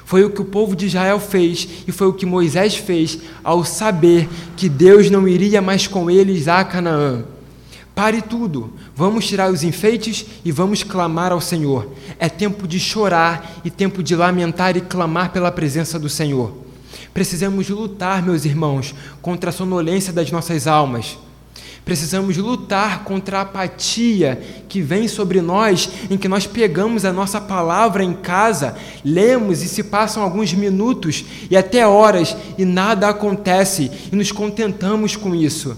Foi 0.04 0.22
o 0.24 0.30
que 0.30 0.42
o 0.42 0.44
povo 0.44 0.76
de 0.76 0.86
Israel 0.86 1.18
fez 1.18 1.66
e 1.86 1.92
foi 1.92 2.06
o 2.06 2.12
que 2.12 2.26
Moisés 2.26 2.76
fez 2.76 3.18
ao 3.42 3.64
saber 3.64 4.28
que 4.56 4.68
Deus 4.68 5.10
não 5.10 5.26
iria 5.26 5.62
mais 5.62 5.86
com 5.86 6.10
eles 6.10 6.46
a 6.46 6.62
Canaã. 6.64 7.24
Pare 7.94 8.20
tudo, 8.20 8.72
vamos 8.94 9.26
tirar 9.26 9.50
os 9.50 9.62
enfeites 9.62 10.26
e 10.44 10.50
vamos 10.50 10.82
clamar 10.82 11.30
ao 11.30 11.40
Senhor. 11.40 11.88
É 12.18 12.28
tempo 12.28 12.66
de 12.66 12.80
chorar 12.80 13.60
e 13.64 13.70
tempo 13.70 14.02
de 14.02 14.16
lamentar 14.16 14.76
e 14.76 14.80
clamar 14.80 15.30
pela 15.30 15.52
presença 15.52 15.98
do 15.98 16.08
Senhor. 16.08 16.52
Precisamos 17.14 17.68
lutar, 17.68 18.20
meus 18.20 18.44
irmãos, 18.44 18.92
contra 19.22 19.50
a 19.50 19.52
sonolência 19.52 20.12
das 20.12 20.32
nossas 20.32 20.66
almas. 20.66 21.16
Precisamos 21.84 22.38
lutar 22.38 23.04
contra 23.04 23.38
a 23.38 23.42
apatia 23.42 24.40
que 24.68 24.80
vem 24.80 25.06
sobre 25.06 25.42
nós, 25.42 25.90
em 26.10 26.16
que 26.16 26.28
nós 26.28 26.46
pegamos 26.46 27.04
a 27.04 27.12
nossa 27.12 27.38
palavra 27.40 28.02
em 28.02 28.14
casa, 28.14 28.74
lemos 29.04 29.62
e 29.62 29.68
se 29.68 29.82
passam 29.84 30.22
alguns 30.22 30.54
minutos 30.54 31.24
e 31.50 31.56
até 31.56 31.86
horas 31.86 32.34
e 32.56 32.64
nada 32.64 33.08
acontece 33.08 33.90
e 34.10 34.16
nos 34.16 34.32
contentamos 34.32 35.14
com 35.14 35.34
isso. 35.34 35.76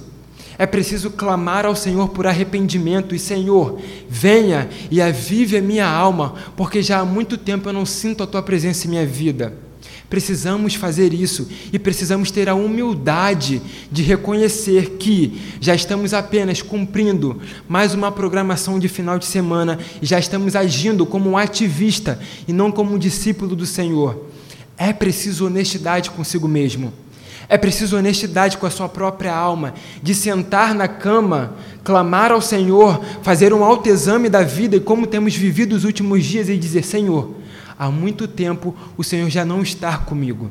É 0.56 0.64
preciso 0.64 1.10
clamar 1.10 1.66
ao 1.66 1.74
Senhor 1.74 2.08
por 2.10 2.26
arrependimento 2.26 3.14
e, 3.14 3.18
Senhor, 3.18 3.78
venha 4.08 4.70
e 4.90 5.02
avive 5.02 5.56
a 5.56 5.60
minha 5.60 5.86
alma, 5.86 6.34
porque 6.56 6.82
já 6.82 7.00
há 7.00 7.04
muito 7.04 7.36
tempo 7.36 7.68
eu 7.68 7.72
não 7.72 7.84
sinto 7.84 8.22
a 8.22 8.26
tua 8.26 8.42
presença 8.42 8.86
em 8.86 8.90
minha 8.90 9.04
vida. 9.04 9.65
Precisamos 10.08 10.76
fazer 10.76 11.12
isso 11.12 11.48
e 11.72 11.78
precisamos 11.78 12.30
ter 12.30 12.48
a 12.48 12.54
humildade 12.54 13.60
de 13.90 14.02
reconhecer 14.02 14.90
que 14.98 15.40
já 15.60 15.74
estamos 15.74 16.14
apenas 16.14 16.62
cumprindo 16.62 17.40
mais 17.68 17.92
uma 17.92 18.12
programação 18.12 18.78
de 18.78 18.88
final 18.88 19.18
de 19.18 19.26
semana 19.26 19.78
e 20.00 20.06
já 20.06 20.18
estamos 20.18 20.54
agindo 20.54 21.04
como 21.04 21.30
um 21.30 21.36
ativista 21.36 22.20
e 22.46 22.52
não 22.52 22.70
como 22.70 22.94
um 22.94 22.98
discípulo 22.98 23.56
do 23.56 23.66
Senhor. 23.66 24.26
É 24.78 24.92
preciso 24.92 25.46
honestidade 25.46 26.10
consigo 26.10 26.46
mesmo. 26.46 26.92
É 27.48 27.56
preciso 27.56 27.96
honestidade 27.96 28.58
com 28.58 28.66
a 28.66 28.70
sua 28.70 28.88
própria 28.88 29.34
alma, 29.34 29.74
de 30.02 30.14
sentar 30.14 30.74
na 30.74 30.88
cama, 30.88 31.54
clamar 31.84 32.32
ao 32.32 32.40
Senhor, 32.40 33.04
fazer 33.22 33.52
um 33.52 33.62
autoexame 33.62 34.28
da 34.28 34.42
vida 34.42 34.76
e 34.76 34.80
como 34.80 35.06
temos 35.06 35.34
vivido 35.34 35.74
os 35.74 35.84
últimos 35.84 36.24
dias 36.24 36.48
e 36.48 36.56
dizer: 36.56 36.84
Senhor, 36.84 37.30
há 37.78 37.90
muito 37.90 38.26
tempo 38.26 38.74
o 38.96 39.04
Senhor 39.04 39.28
já 39.30 39.44
não 39.44 39.62
está 39.62 39.98
comigo. 39.98 40.50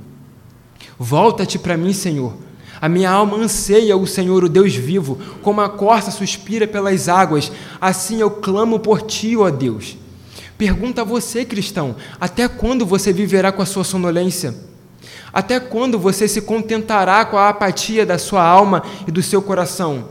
Volta-te 0.98 1.60
para 1.60 1.78
mim, 1.78 1.94
Senhor. 1.94 2.34
A 2.82 2.90
minha 2.90 3.10
alma 3.10 3.38
anseia 3.38 3.96
o 3.96 4.06
Senhor, 4.06 4.44
o 4.44 4.50
Deus 4.50 4.76
vivo, 4.76 5.18
como 5.42 5.62
a 5.62 5.70
corça 5.70 6.12
suspira 6.12 6.68
pelas 6.68 7.08
águas, 7.08 7.52
assim 7.80 8.20
eu 8.20 8.30
clamo 8.30 8.80
por 8.80 9.02
ti, 9.02 9.36
ó 9.36 9.50
Deus. 9.50 9.98
Pergunta 10.58 11.02
a 11.02 11.06
você, 11.06 11.44
cristão, 11.44 11.96
até 12.20 12.48
quando 12.48 12.86
você 12.86 13.12
viverá 13.12 13.52
com 13.52 13.62
a 13.62 13.66
sua 13.66 13.84
sonolência? 13.84 14.56
Até 15.34 15.60
quando 15.60 16.00
você 16.00 16.28
se 16.28 16.42
contentará 16.42 17.26
com 17.26 17.38
a 17.38 17.50
apatia 17.50 18.06
da 18.06 18.18
sua 18.18 18.44
alma 18.44 18.84
e 19.06 19.12
do 19.12 19.22
seu 19.22 19.42
coração? 19.42 20.10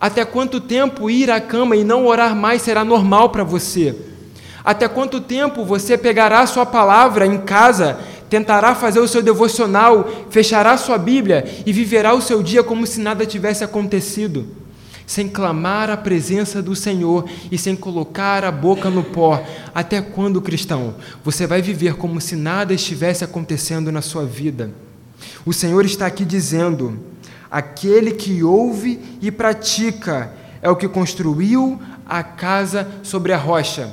Até 0.00 0.24
quanto 0.24 0.60
tempo 0.60 1.10
ir 1.10 1.30
à 1.30 1.40
cama 1.40 1.74
e 1.74 1.84
não 1.84 2.06
orar 2.06 2.36
mais 2.36 2.62
será 2.62 2.84
normal 2.84 3.30
para 3.30 3.42
você? 3.42 3.96
Até 4.64 4.88
quanto 4.88 5.20
tempo 5.20 5.64
você 5.64 5.96
pegará 5.96 6.46
sua 6.46 6.66
palavra 6.66 7.26
em 7.26 7.38
casa, 7.38 7.98
tentará 8.28 8.74
fazer 8.74 9.00
o 9.00 9.08
seu 9.08 9.22
devocional, 9.22 10.08
fechará 10.30 10.76
sua 10.76 10.98
Bíblia 10.98 11.44
e 11.64 11.72
viverá 11.72 12.14
o 12.14 12.20
seu 12.20 12.42
dia 12.42 12.62
como 12.62 12.86
se 12.86 13.00
nada 13.00 13.24
tivesse 13.24 13.64
acontecido? 13.64 14.46
sem 15.08 15.26
clamar 15.26 15.88
a 15.88 15.96
presença 15.96 16.60
do 16.60 16.76
Senhor 16.76 17.24
e 17.50 17.56
sem 17.56 17.74
colocar 17.74 18.44
a 18.44 18.52
boca 18.52 18.90
no 18.90 19.02
pó. 19.02 19.42
Até 19.74 20.02
quando, 20.02 20.42
cristão, 20.42 20.96
você 21.24 21.46
vai 21.46 21.62
viver 21.62 21.94
como 21.94 22.20
se 22.20 22.36
nada 22.36 22.74
estivesse 22.74 23.24
acontecendo 23.24 23.90
na 23.90 24.02
sua 24.02 24.26
vida? 24.26 24.70
O 25.46 25.52
Senhor 25.54 25.86
está 25.86 26.04
aqui 26.04 26.26
dizendo: 26.26 27.00
aquele 27.50 28.12
que 28.12 28.42
ouve 28.42 29.00
e 29.22 29.30
pratica 29.30 30.30
é 30.60 30.68
o 30.68 30.76
que 30.76 30.86
construiu 30.86 31.80
a 32.06 32.22
casa 32.22 32.86
sobre 33.02 33.32
a 33.32 33.38
rocha. 33.38 33.90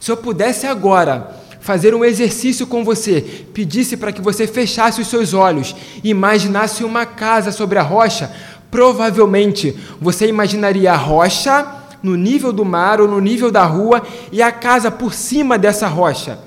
Se 0.00 0.10
eu 0.10 0.16
pudesse 0.16 0.66
agora 0.66 1.36
fazer 1.60 1.94
um 1.94 2.04
exercício 2.04 2.66
com 2.66 2.82
você, 2.82 3.44
pedisse 3.52 3.96
para 3.96 4.10
que 4.10 4.20
você 4.20 4.46
fechasse 4.46 5.00
os 5.00 5.08
seus 5.08 5.34
olhos 5.34 5.76
e 6.02 6.08
imaginasse 6.08 6.82
uma 6.82 7.04
casa 7.06 7.52
sobre 7.52 7.78
a 7.78 7.82
rocha, 7.82 8.30
Provavelmente 8.70 9.76
você 10.00 10.28
imaginaria 10.28 10.92
a 10.92 10.96
rocha 10.96 11.66
no 12.02 12.16
nível 12.16 12.52
do 12.52 12.64
mar 12.64 13.00
ou 13.00 13.08
no 13.08 13.20
nível 13.20 13.50
da 13.50 13.64
rua 13.64 14.02
e 14.30 14.40
a 14.40 14.52
casa 14.52 14.90
por 14.90 15.12
cima 15.12 15.58
dessa 15.58 15.88
rocha. 15.88 16.38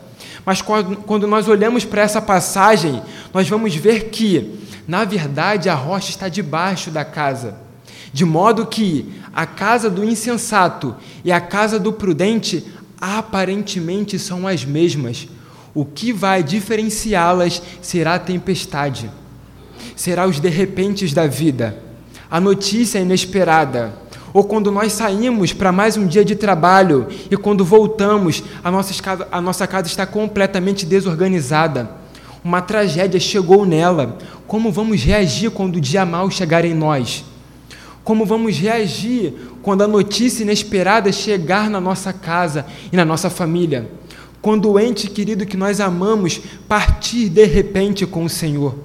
Mas 0.45 0.61
quando 0.61 1.27
nós 1.27 1.47
olhamos 1.47 1.85
para 1.85 2.01
essa 2.01 2.21
passagem, 2.21 3.01
nós 3.33 3.47
vamos 3.47 3.75
ver 3.75 4.05
que, 4.05 4.59
na 4.87 5.03
verdade, 5.03 5.69
a 5.69 5.75
rocha 5.75 6.09
está 6.09 6.27
debaixo 6.27 6.89
da 6.89 7.05
casa. 7.05 7.55
De 8.11 8.25
modo 8.25 8.65
que 8.65 9.13
a 9.33 9.45
casa 9.45 9.89
do 9.89 10.03
insensato 10.03 10.95
e 11.25 11.31
a 11.31 11.41
casa 11.41 11.79
do 11.79 11.91
prudente 11.91 12.65
aparentemente 13.17 14.17
são 14.17 14.47
as 14.47 14.63
mesmas. 14.65 15.27
O 15.73 15.85
que 15.85 16.13
vai 16.13 16.43
diferenciá-las 16.43 17.61
será 17.81 18.15
a 18.15 18.19
tempestade, 18.19 19.09
será 19.95 20.27
os 20.27 20.39
derrepentes 20.39 21.13
da 21.13 21.27
vida 21.27 21.83
a 22.33 22.41
notícia 22.41 22.97
inesperada, 22.97 23.93
ou 24.33 24.43
quando 24.43 24.71
nós 24.71 24.93
saímos 24.93 25.53
para 25.53 25.71
mais 25.71 25.97
um 25.97 26.07
dia 26.07 26.25
de 26.25 26.35
trabalho 26.35 27.05
e 27.29 27.37
quando 27.37 27.63
voltamos, 27.63 28.43
a 28.63 28.71
nossa, 28.71 28.99
casa, 28.99 29.27
a 29.31 29.39
nossa 29.39 29.67
casa 29.67 29.85
está 29.85 30.07
completamente 30.07 30.83
desorganizada. 30.83 31.91
Uma 32.43 32.59
tragédia 32.59 33.19
chegou 33.19 33.67
nela. 33.67 34.17
Como 34.47 34.71
vamos 34.71 35.03
reagir 35.03 35.51
quando 35.51 35.75
o 35.75 35.79
dia 35.79 36.07
mal 36.07 36.31
chegar 36.31 36.65
em 36.65 36.73
nós? 36.73 37.23
Como 38.03 38.25
vamos 38.25 38.57
reagir 38.57 39.35
quando 39.63 39.81
a 39.81 39.87
notícia 39.87 40.43
inesperada 40.43 41.11
chegar 41.11 41.69
na 41.69 41.81
nossa 41.81 42.13
casa 42.13 42.67
e 42.91 42.95
na 42.95 43.03
nossa 43.03 43.31
família? 43.31 43.89
Quando 44.41 44.69
o 44.69 44.79
ente 44.79 45.09
querido 45.09 45.45
que 45.45 45.57
nós 45.57 45.79
amamos 45.79 46.39
partir 46.67 47.29
de 47.29 47.45
repente 47.45 48.05
com 48.05 48.25
o 48.25 48.29
Senhor? 48.29 48.75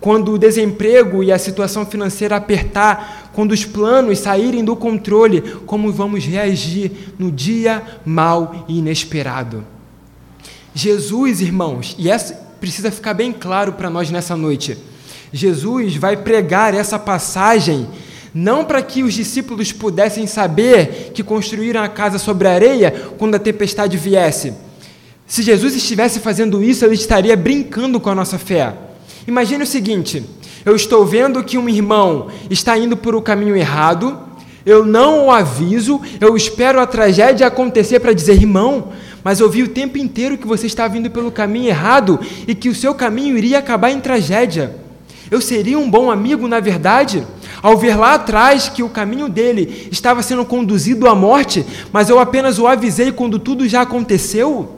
quando 0.00 0.32
o 0.32 0.38
desemprego 0.38 1.22
e 1.22 1.30
a 1.30 1.38
situação 1.38 1.84
financeira 1.84 2.36
apertar, 2.36 3.30
quando 3.34 3.52
os 3.52 3.64
planos 3.64 4.18
saírem 4.18 4.64
do 4.64 4.74
controle, 4.74 5.42
como 5.66 5.92
vamos 5.92 6.24
reagir 6.24 6.90
no 7.18 7.30
dia 7.30 7.82
mal 8.04 8.64
e 8.66 8.78
inesperado. 8.78 9.64
Jesus, 10.74 11.40
irmãos, 11.40 11.94
e 11.98 12.08
essa 12.08 12.34
precisa 12.58 12.90
ficar 12.90 13.14
bem 13.14 13.32
claro 13.32 13.74
para 13.74 13.90
nós 13.90 14.10
nessa 14.10 14.34
noite. 14.34 14.78
Jesus 15.32 15.96
vai 15.96 16.16
pregar 16.16 16.74
essa 16.74 16.98
passagem 16.98 17.86
não 18.34 18.64
para 18.64 18.82
que 18.82 19.02
os 19.02 19.14
discípulos 19.14 19.72
pudessem 19.72 20.26
saber 20.26 21.10
que 21.14 21.22
construíram 21.22 21.82
a 21.82 21.88
casa 21.88 22.18
sobre 22.18 22.48
a 22.48 22.52
areia 22.52 23.10
quando 23.18 23.34
a 23.34 23.38
tempestade 23.38 23.96
viesse. 23.96 24.54
Se 25.26 25.42
Jesus 25.42 25.74
estivesse 25.74 26.20
fazendo 26.20 26.62
isso, 26.62 26.84
ele 26.84 26.94
estaria 26.94 27.36
brincando 27.36 28.00
com 28.00 28.10
a 28.10 28.14
nossa 28.14 28.38
fé. 28.38 28.74
Imagine 29.26 29.62
o 29.62 29.66
seguinte: 29.66 30.24
eu 30.64 30.74
estou 30.74 31.06
vendo 31.06 31.44
que 31.44 31.56
um 31.56 31.68
irmão 31.68 32.28
está 32.50 32.76
indo 32.76 32.96
por 32.96 33.14
o 33.14 33.22
caminho 33.22 33.56
errado, 33.56 34.18
eu 34.66 34.84
não 34.84 35.26
o 35.26 35.30
aviso, 35.30 36.00
eu 36.20 36.36
espero 36.36 36.80
a 36.80 36.86
tragédia 36.86 37.46
acontecer 37.46 38.00
para 38.00 38.12
dizer, 38.12 38.34
irmão, 38.34 38.92
mas 39.22 39.40
eu 39.40 39.48
vi 39.48 39.62
o 39.62 39.68
tempo 39.68 39.98
inteiro 39.98 40.36
que 40.36 40.46
você 40.46 40.66
estava 40.66 40.96
indo 40.96 41.10
pelo 41.10 41.30
caminho 41.30 41.68
errado 41.68 42.18
e 42.46 42.54
que 42.54 42.68
o 42.68 42.74
seu 42.74 42.94
caminho 42.94 43.36
iria 43.36 43.58
acabar 43.58 43.90
em 43.90 44.00
tragédia. 44.00 44.74
Eu 45.30 45.40
seria 45.40 45.78
um 45.78 45.88
bom 45.88 46.10
amigo, 46.10 46.48
na 46.48 46.58
verdade, 46.58 47.24
ao 47.62 47.78
ver 47.78 47.96
lá 47.96 48.14
atrás 48.14 48.68
que 48.68 48.82
o 48.82 48.88
caminho 48.88 49.28
dele 49.28 49.88
estava 49.92 50.22
sendo 50.22 50.44
conduzido 50.44 51.08
à 51.08 51.14
morte, 51.14 51.64
mas 51.92 52.08
eu 52.08 52.18
apenas 52.18 52.58
o 52.58 52.66
avisei 52.66 53.12
quando 53.12 53.38
tudo 53.38 53.68
já 53.68 53.82
aconteceu. 53.82 54.76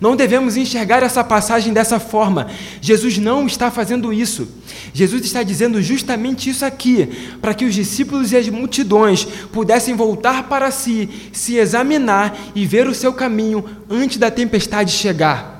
Não 0.00 0.14
devemos 0.14 0.56
enxergar 0.56 1.02
essa 1.02 1.24
passagem 1.24 1.72
dessa 1.72 1.98
forma. 1.98 2.48
Jesus 2.80 3.18
não 3.18 3.46
está 3.46 3.68
fazendo 3.70 4.12
isso. 4.12 4.46
Jesus 4.92 5.24
está 5.24 5.42
dizendo 5.42 5.82
justamente 5.82 6.48
isso 6.48 6.64
aqui, 6.64 7.08
para 7.40 7.52
que 7.52 7.64
os 7.64 7.74
discípulos 7.74 8.30
e 8.30 8.36
as 8.36 8.48
multidões 8.48 9.24
pudessem 9.52 9.96
voltar 9.96 10.44
para 10.44 10.70
si, 10.70 11.08
se 11.32 11.56
examinar 11.56 12.36
e 12.54 12.64
ver 12.64 12.86
o 12.86 12.94
seu 12.94 13.12
caminho 13.12 13.64
antes 13.90 14.18
da 14.18 14.30
tempestade 14.30 14.92
chegar. 14.92 15.57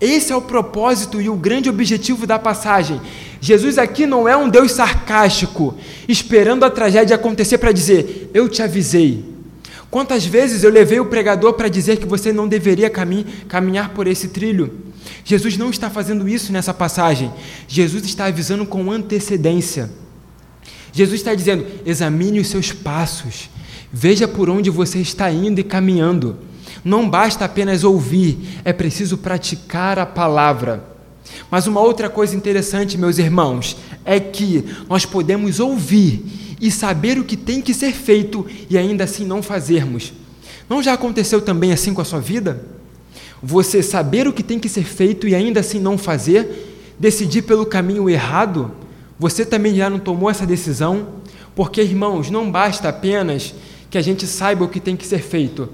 Esse 0.00 0.32
é 0.32 0.36
o 0.36 0.42
propósito 0.42 1.20
e 1.20 1.28
o 1.28 1.36
grande 1.36 1.70
objetivo 1.70 2.26
da 2.26 2.38
passagem. 2.38 3.00
Jesus 3.40 3.78
aqui 3.78 4.06
não 4.06 4.28
é 4.28 4.36
um 4.36 4.48
Deus 4.48 4.72
sarcástico, 4.72 5.76
esperando 6.08 6.64
a 6.64 6.70
tragédia 6.70 7.16
acontecer 7.16 7.58
para 7.58 7.72
dizer: 7.72 8.30
Eu 8.34 8.48
te 8.48 8.62
avisei. 8.62 9.34
Quantas 9.90 10.26
vezes 10.26 10.64
eu 10.64 10.70
levei 10.70 10.98
o 10.98 11.06
pregador 11.06 11.52
para 11.52 11.68
dizer 11.68 11.98
que 11.98 12.06
você 12.06 12.32
não 12.32 12.48
deveria 12.48 12.90
caminhar 13.48 13.90
por 13.90 14.08
esse 14.08 14.28
trilho? 14.28 14.72
Jesus 15.24 15.56
não 15.56 15.70
está 15.70 15.88
fazendo 15.88 16.28
isso 16.28 16.52
nessa 16.52 16.74
passagem. 16.74 17.32
Jesus 17.68 18.04
está 18.04 18.26
avisando 18.26 18.66
com 18.66 18.90
antecedência. 18.90 19.88
Jesus 20.92 21.20
está 21.20 21.34
dizendo: 21.34 21.66
examine 21.86 22.40
os 22.40 22.48
seus 22.48 22.72
passos, 22.72 23.48
veja 23.92 24.26
por 24.26 24.50
onde 24.50 24.70
você 24.70 24.98
está 24.98 25.30
indo 25.30 25.60
e 25.60 25.64
caminhando. 25.64 26.38
Não 26.84 27.08
basta 27.08 27.44
apenas 27.44 27.82
ouvir, 27.82 28.60
é 28.64 28.72
preciso 28.72 29.18
praticar 29.18 29.98
a 29.98 30.06
palavra. 30.06 30.84
Mas 31.50 31.66
uma 31.66 31.80
outra 31.80 32.10
coisa 32.10 32.36
interessante, 32.36 32.98
meus 32.98 33.18
irmãos, 33.18 33.76
é 34.04 34.20
que 34.20 34.64
nós 34.88 35.06
podemos 35.06 35.58
ouvir 35.58 36.56
e 36.60 36.70
saber 36.70 37.18
o 37.18 37.24
que 37.24 37.36
tem 37.36 37.60
que 37.60 37.72
ser 37.72 37.92
feito 37.92 38.46
e 38.68 38.76
ainda 38.76 39.04
assim 39.04 39.24
não 39.24 39.42
fazermos. 39.42 40.12
Não 40.68 40.82
já 40.82 40.92
aconteceu 40.92 41.40
também 41.40 41.72
assim 41.72 41.94
com 41.94 42.00
a 42.00 42.04
sua 42.04 42.20
vida? 42.20 42.64
Você 43.42 43.82
saber 43.82 44.28
o 44.28 44.32
que 44.32 44.42
tem 44.42 44.58
que 44.58 44.68
ser 44.68 44.84
feito 44.84 45.26
e 45.26 45.34
ainda 45.34 45.60
assim 45.60 45.80
não 45.80 45.96
fazer? 45.96 46.72
decidir 46.98 47.42
pelo 47.42 47.66
caminho 47.66 48.08
errado? 48.08 48.70
Você 49.18 49.44
também 49.44 49.74
já 49.74 49.88
não 49.88 49.98
tomou 49.98 50.30
essa 50.30 50.46
decisão? 50.46 51.08
Porque, 51.54 51.80
irmãos, 51.82 52.30
não 52.30 52.50
basta 52.50 52.88
apenas 52.88 53.54
que 53.90 53.98
a 53.98 54.02
gente 54.02 54.26
saiba 54.26 54.64
o 54.64 54.68
que 54.68 54.80
tem 54.80 54.96
que 54.96 55.06
ser 55.06 55.20
feito, 55.22 55.68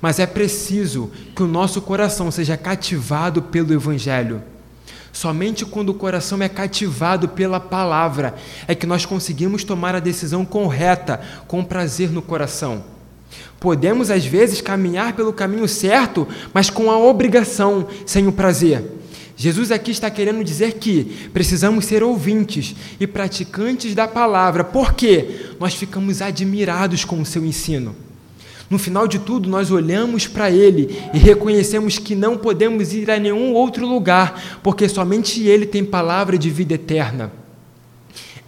mas 0.00 0.18
é 0.18 0.26
preciso 0.26 1.10
que 1.34 1.42
o 1.42 1.46
nosso 1.46 1.80
coração 1.82 2.30
seja 2.30 2.56
cativado 2.56 3.42
pelo 3.42 3.72
Evangelho. 3.72 4.42
Somente 5.12 5.64
quando 5.64 5.90
o 5.90 5.94
coração 5.94 6.40
é 6.40 6.48
cativado 6.48 7.28
pela 7.28 7.58
palavra 7.58 8.34
é 8.66 8.74
que 8.74 8.86
nós 8.86 9.04
conseguimos 9.04 9.64
tomar 9.64 9.94
a 9.94 10.00
decisão 10.00 10.44
correta, 10.44 11.20
com 11.46 11.64
prazer 11.64 12.10
no 12.10 12.22
coração. 12.22 12.84
Podemos, 13.58 14.10
às 14.10 14.24
vezes, 14.24 14.60
caminhar 14.60 15.12
pelo 15.14 15.32
caminho 15.32 15.68
certo, 15.68 16.26
mas 16.54 16.70
com 16.70 16.90
a 16.90 16.98
obrigação, 16.98 17.86
sem 18.06 18.26
o 18.26 18.32
prazer. 18.32 18.82
Jesus 19.36 19.70
aqui 19.70 19.90
está 19.90 20.10
querendo 20.10 20.44
dizer 20.44 20.74
que 20.74 21.28
precisamos 21.32 21.86
ser 21.86 22.02
ouvintes 22.02 22.74
e 22.98 23.06
praticantes 23.06 23.94
da 23.94 24.06
palavra, 24.06 24.64
porque 24.64 25.54
nós 25.58 25.74
ficamos 25.74 26.22
admirados 26.22 27.04
com 27.04 27.20
o 27.20 27.26
seu 27.26 27.44
ensino. 27.44 27.94
No 28.70 28.78
final 28.78 29.08
de 29.08 29.18
tudo, 29.18 29.50
nós 29.50 29.72
olhamos 29.72 30.28
para 30.28 30.48
Ele 30.48 30.96
e 31.12 31.18
reconhecemos 31.18 31.98
que 31.98 32.14
não 32.14 32.38
podemos 32.38 32.92
ir 32.92 33.10
a 33.10 33.18
nenhum 33.18 33.52
outro 33.52 33.84
lugar, 33.84 34.60
porque 34.62 34.88
somente 34.88 35.42
Ele 35.42 35.66
tem 35.66 35.84
palavra 35.84 36.38
de 36.38 36.48
vida 36.48 36.74
eterna. 36.74 37.32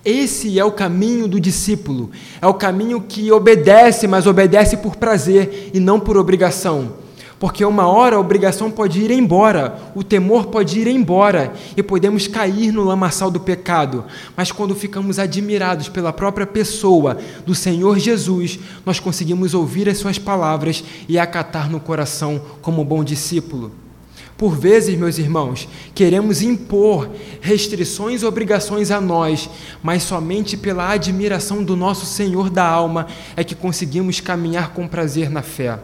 Esse 0.04 0.60
é 0.60 0.64
o 0.64 0.70
caminho 0.70 1.26
do 1.26 1.40
discípulo, 1.40 2.10
é 2.40 2.46
o 2.46 2.54
caminho 2.54 3.00
que 3.00 3.32
obedece, 3.32 4.06
mas 4.06 4.24
obedece 4.24 4.76
por 4.76 4.94
prazer 4.94 5.70
e 5.74 5.80
não 5.80 5.98
por 5.98 6.16
obrigação. 6.16 7.01
Porque 7.42 7.64
uma 7.64 7.88
hora 7.88 8.14
a 8.14 8.20
obrigação 8.20 8.70
pode 8.70 9.00
ir 9.00 9.10
embora, 9.10 9.76
o 9.96 10.04
temor 10.04 10.46
pode 10.46 10.78
ir 10.78 10.86
embora 10.86 11.52
e 11.76 11.82
podemos 11.82 12.28
cair 12.28 12.70
no 12.70 12.84
lamaçal 12.84 13.32
do 13.32 13.40
pecado. 13.40 14.04
Mas 14.36 14.52
quando 14.52 14.76
ficamos 14.76 15.18
admirados 15.18 15.88
pela 15.88 16.12
própria 16.12 16.46
pessoa 16.46 17.18
do 17.44 17.52
Senhor 17.52 17.98
Jesus, 17.98 18.60
nós 18.86 19.00
conseguimos 19.00 19.54
ouvir 19.54 19.88
as 19.88 19.98
Suas 19.98 20.20
palavras 20.20 20.84
e 21.08 21.18
acatar 21.18 21.68
no 21.68 21.80
coração 21.80 22.40
como 22.62 22.84
bom 22.84 23.02
discípulo. 23.02 23.72
Por 24.38 24.56
vezes, 24.56 24.96
meus 24.96 25.18
irmãos, 25.18 25.68
queremos 25.96 26.42
impor 26.42 27.10
restrições 27.40 28.22
e 28.22 28.24
obrigações 28.24 28.92
a 28.92 29.00
nós, 29.00 29.50
mas 29.82 30.04
somente 30.04 30.56
pela 30.56 30.92
admiração 30.92 31.64
do 31.64 31.74
nosso 31.74 32.06
Senhor 32.06 32.48
da 32.48 32.64
alma 32.64 33.08
é 33.34 33.42
que 33.42 33.56
conseguimos 33.56 34.20
caminhar 34.20 34.72
com 34.72 34.86
prazer 34.86 35.28
na 35.28 35.42
fé. 35.42 35.80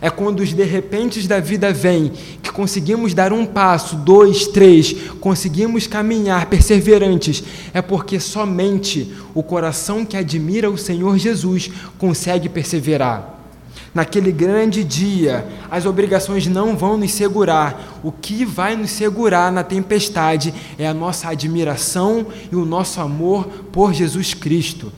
É 0.00 0.10
quando 0.10 0.40
os 0.40 0.52
de 0.52 0.64
repentes 0.64 1.26
da 1.26 1.40
vida 1.40 1.72
vêm 1.72 2.12
que 2.42 2.50
conseguimos 2.50 3.14
dar 3.14 3.32
um 3.32 3.46
passo, 3.46 3.96
dois, 3.96 4.46
três, 4.46 4.94
conseguimos 5.20 5.86
caminhar 5.86 6.46
perseverantes. 6.46 7.42
É 7.72 7.80
porque 7.80 8.18
somente 8.18 9.14
o 9.34 9.42
coração 9.42 10.04
que 10.04 10.16
admira 10.16 10.70
o 10.70 10.78
Senhor 10.78 11.18
Jesus 11.18 11.70
consegue 11.98 12.48
perseverar. 12.48 13.34
Naquele 13.94 14.32
grande 14.32 14.82
dia, 14.82 15.46
as 15.70 15.86
obrigações 15.86 16.48
não 16.48 16.76
vão 16.76 16.96
nos 16.96 17.12
segurar. 17.12 18.00
O 18.02 18.10
que 18.10 18.44
vai 18.44 18.74
nos 18.74 18.90
segurar 18.90 19.52
na 19.52 19.62
tempestade 19.62 20.52
é 20.76 20.86
a 20.86 20.92
nossa 20.92 21.28
admiração 21.28 22.26
e 22.50 22.56
o 22.56 22.64
nosso 22.64 23.00
amor 23.00 23.46
por 23.70 23.94
Jesus 23.94 24.34
Cristo. 24.34 24.92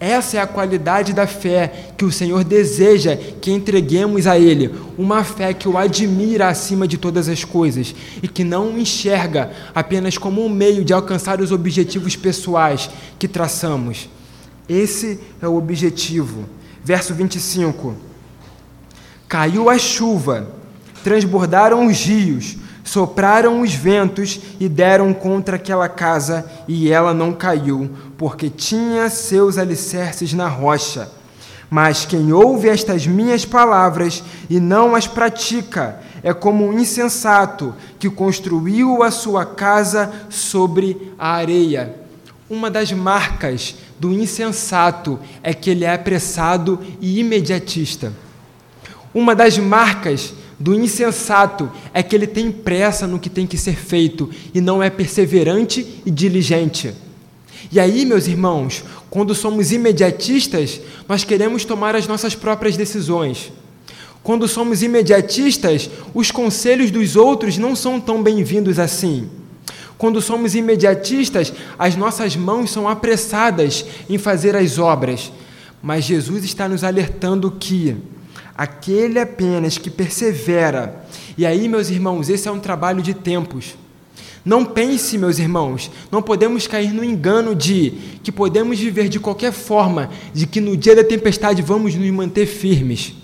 Essa 0.00 0.38
é 0.38 0.40
a 0.40 0.46
qualidade 0.46 1.12
da 1.12 1.26
fé 1.26 1.92
que 1.98 2.06
o 2.06 2.10
Senhor 2.10 2.42
deseja 2.42 3.14
que 3.16 3.50
entreguemos 3.50 4.26
a 4.26 4.38
Ele, 4.38 4.74
uma 4.96 5.22
fé 5.22 5.52
que 5.52 5.68
o 5.68 5.76
admira 5.76 6.48
acima 6.48 6.88
de 6.88 6.96
todas 6.96 7.28
as 7.28 7.44
coisas 7.44 7.94
e 8.22 8.26
que 8.26 8.42
não 8.42 8.78
enxerga 8.78 9.50
apenas 9.74 10.16
como 10.16 10.42
um 10.42 10.48
meio 10.48 10.86
de 10.86 10.94
alcançar 10.94 11.38
os 11.38 11.52
objetivos 11.52 12.16
pessoais 12.16 12.88
que 13.18 13.28
traçamos. 13.28 14.08
Esse 14.66 15.20
é 15.42 15.46
o 15.46 15.56
objetivo. 15.56 16.46
Verso 16.82 17.12
25. 17.12 17.94
Caiu 19.28 19.68
a 19.68 19.76
chuva, 19.76 20.48
transbordaram 21.04 21.86
os 21.86 22.02
rios, 22.02 22.56
sopraram 22.82 23.60
os 23.60 23.72
ventos 23.72 24.40
e 24.58 24.68
deram 24.68 25.12
contra 25.12 25.56
aquela 25.56 25.88
casa, 25.88 26.50
e 26.66 26.90
ela 26.90 27.14
não 27.14 27.32
caiu, 27.32 27.90
porque 28.20 28.50
tinha 28.50 29.08
seus 29.08 29.56
alicerces 29.56 30.34
na 30.34 30.46
rocha. 30.46 31.10
Mas 31.70 32.04
quem 32.04 32.34
ouve 32.34 32.68
estas 32.68 33.06
minhas 33.06 33.46
palavras 33.46 34.22
e 34.50 34.60
não 34.60 34.94
as 34.94 35.06
pratica, 35.06 35.98
é 36.22 36.34
como 36.34 36.66
um 36.66 36.78
insensato 36.78 37.74
que 37.98 38.10
construiu 38.10 39.02
a 39.02 39.10
sua 39.10 39.46
casa 39.46 40.12
sobre 40.28 41.14
a 41.18 41.30
areia. 41.32 41.96
Uma 42.50 42.70
das 42.70 42.92
marcas 42.92 43.76
do 43.98 44.12
insensato 44.12 45.18
é 45.42 45.54
que 45.54 45.70
ele 45.70 45.86
é 45.86 45.94
apressado 45.94 46.78
e 47.00 47.20
imediatista. 47.20 48.12
Uma 49.14 49.34
das 49.34 49.56
marcas 49.56 50.34
do 50.58 50.74
insensato 50.74 51.70
é 51.94 52.02
que 52.02 52.14
ele 52.14 52.26
tem 52.26 52.52
pressa 52.52 53.06
no 53.06 53.18
que 53.18 53.30
tem 53.30 53.46
que 53.46 53.56
ser 53.56 53.76
feito 53.76 54.28
e 54.52 54.60
não 54.60 54.82
é 54.82 54.90
perseverante 54.90 56.02
e 56.04 56.10
diligente. 56.10 56.94
E 57.70 57.80
aí, 57.80 58.06
meus 58.06 58.26
irmãos, 58.26 58.84
quando 59.08 59.34
somos 59.34 59.72
imediatistas, 59.72 60.80
nós 61.08 61.24
queremos 61.24 61.64
tomar 61.64 61.96
as 61.96 62.06
nossas 62.06 62.34
próprias 62.34 62.76
decisões. 62.76 63.52
Quando 64.22 64.46
somos 64.46 64.82
imediatistas, 64.82 65.90
os 66.14 66.30
conselhos 66.30 66.90
dos 66.90 67.16
outros 67.16 67.58
não 67.58 67.74
são 67.74 67.98
tão 68.00 68.22
bem-vindos 68.22 68.78
assim. 68.78 69.28
Quando 69.96 70.20
somos 70.20 70.54
imediatistas, 70.54 71.52
as 71.78 71.96
nossas 71.96 72.36
mãos 72.36 72.70
são 72.70 72.88
apressadas 72.88 73.84
em 74.08 74.18
fazer 74.18 74.56
as 74.56 74.78
obras. 74.78 75.32
Mas 75.82 76.04
Jesus 76.04 76.44
está 76.44 76.68
nos 76.68 76.84
alertando 76.84 77.50
que 77.50 77.96
aquele 78.54 79.18
apenas 79.18 79.78
que 79.78 79.90
persevera. 79.90 81.04
E 81.36 81.46
aí, 81.46 81.68
meus 81.68 81.88
irmãos, 81.88 82.28
esse 82.28 82.46
é 82.48 82.50
um 82.52 82.60
trabalho 82.60 83.02
de 83.02 83.14
tempos. 83.14 83.74
Não 84.44 84.64
pense, 84.64 85.18
meus 85.18 85.38
irmãos, 85.38 85.90
não 86.10 86.22
podemos 86.22 86.66
cair 86.66 86.92
no 86.92 87.04
engano 87.04 87.54
de 87.54 87.92
que 88.22 88.32
podemos 88.32 88.78
viver 88.78 89.08
de 89.08 89.20
qualquer 89.20 89.52
forma, 89.52 90.10
de 90.32 90.46
que 90.46 90.60
no 90.60 90.76
dia 90.76 90.96
da 90.96 91.04
tempestade 91.04 91.60
vamos 91.60 91.94
nos 91.94 92.10
manter 92.10 92.46
firmes. 92.46 93.14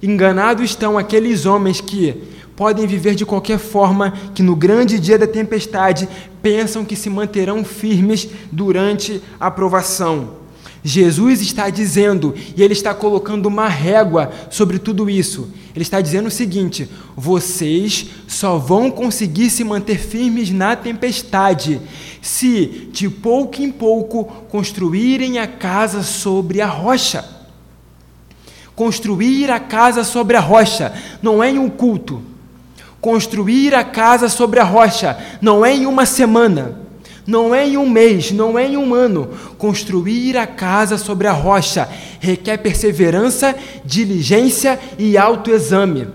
Enganados 0.00 0.70
estão 0.70 0.96
aqueles 0.96 1.44
homens 1.44 1.80
que 1.80 2.14
podem 2.54 2.86
viver 2.86 3.16
de 3.16 3.26
qualquer 3.26 3.58
forma, 3.58 4.12
que 4.34 4.42
no 4.42 4.54
grande 4.54 4.98
dia 4.98 5.18
da 5.18 5.26
tempestade 5.26 6.08
pensam 6.40 6.84
que 6.84 6.94
se 6.94 7.10
manterão 7.10 7.64
firmes 7.64 8.28
durante 8.52 9.20
a 9.40 9.50
provação. 9.50 10.37
Jesus 10.88 11.42
está 11.42 11.68
dizendo, 11.68 12.34
e 12.56 12.62
ele 12.62 12.72
está 12.72 12.94
colocando 12.94 13.44
uma 13.44 13.68
régua 13.68 14.30
sobre 14.48 14.78
tudo 14.78 15.10
isso. 15.10 15.52
Ele 15.74 15.82
está 15.82 16.00
dizendo 16.00 16.28
o 16.28 16.30
seguinte: 16.30 16.88
vocês 17.14 18.06
só 18.26 18.56
vão 18.56 18.90
conseguir 18.90 19.50
se 19.50 19.62
manter 19.62 19.98
firmes 19.98 20.50
na 20.50 20.74
tempestade 20.74 21.78
se, 22.22 22.88
de 22.90 23.10
pouco 23.10 23.60
em 23.60 23.70
pouco, 23.70 24.24
construírem 24.48 25.38
a 25.38 25.46
casa 25.46 26.02
sobre 26.02 26.62
a 26.62 26.66
rocha. 26.66 27.22
Construir 28.74 29.50
a 29.50 29.60
casa 29.60 30.02
sobre 30.02 30.38
a 30.38 30.40
rocha 30.40 30.94
não 31.20 31.44
é 31.44 31.50
em 31.50 31.58
um 31.58 31.68
culto. 31.68 32.22
Construir 32.98 33.74
a 33.74 33.84
casa 33.84 34.30
sobre 34.30 34.58
a 34.58 34.64
rocha 34.64 35.18
não 35.42 35.66
é 35.66 35.74
em 35.74 35.84
uma 35.84 36.06
semana 36.06 36.87
não 37.28 37.54
é 37.54 37.68
em 37.68 37.76
um 37.76 37.86
mês, 37.86 38.32
não 38.32 38.58
é 38.58 38.66
em 38.66 38.78
um 38.78 38.94
ano. 38.94 39.28
Construir 39.58 40.38
a 40.38 40.46
casa 40.46 40.96
sobre 40.96 41.26
a 41.26 41.32
rocha 41.32 41.86
requer 42.18 42.56
perseverança, 42.56 43.54
diligência 43.84 44.80
e 44.98 45.18
autoexame. 45.18 46.08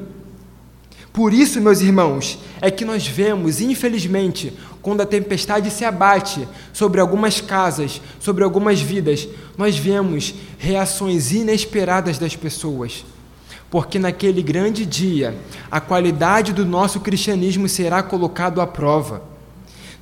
Por 1.14 1.32
isso, 1.32 1.62
meus 1.62 1.82
irmãos, 1.82 2.40
é 2.60 2.72
que 2.72 2.84
nós 2.84 3.06
vemos, 3.06 3.62
infelizmente, 3.62 4.54
quando 4.82 5.02
a 5.02 5.06
tempestade 5.06 5.70
se 5.70 5.86
abate 5.86 6.48
sobre 6.74 7.00
algumas 7.00 7.40
casas, 7.40 8.02
sobre 8.20 8.44
algumas 8.44 8.82
vidas, 8.82 9.28
nós 9.56 9.78
vemos 9.78 10.34
reações 10.58 11.32
inesperadas 11.32 12.18
das 12.18 12.36
pessoas. 12.36 13.06
Porque 13.70 14.00
naquele 14.00 14.42
grande 14.42 14.84
dia, 14.84 15.38
a 15.70 15.80
qualidade 15.80 16.54
do 16.54 16.66
nosso 16.66 17.00
cristianismo 17.02 17.70
será 17.70 18.02
colocado 18.02 18.60
à 18.60 18.66
prova. 18.66 19.33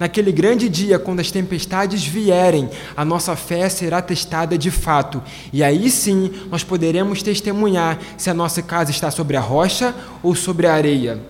Naquele 0.02 0.32
grande 0.32 0.68
dia, 0.68 0.98
quando 0.98 1.20
as 1.20 1.30
tempestades 1.30 2.04
vierem, 2.04 2.68
a 2.98 3.06
nossa 3.06 3.36
fé 3.36 3.70
será 3.70 4.02
testada 4.02 4.58
de 4.58 4.72
fato, 4.72 5.22
e 5.54 5.64
aí 5.64 5.92
sim 5.92 6.32
nós 6.50 6.64
poderemos 6.64 7.22
testemunhar 7.22 8.00
se 8.18 8.28
a 8.28 8.34
nossa 8.34 8.64
casa 8.64 8.90
está 8.90 9.12
sobre 9.12 9.38
a 9.38 9.40
rocha 9.40 9.94
ou 10.24 10.34
sobre 10.34 10.66
a 10.66 10.74
areia. 10.74 11.22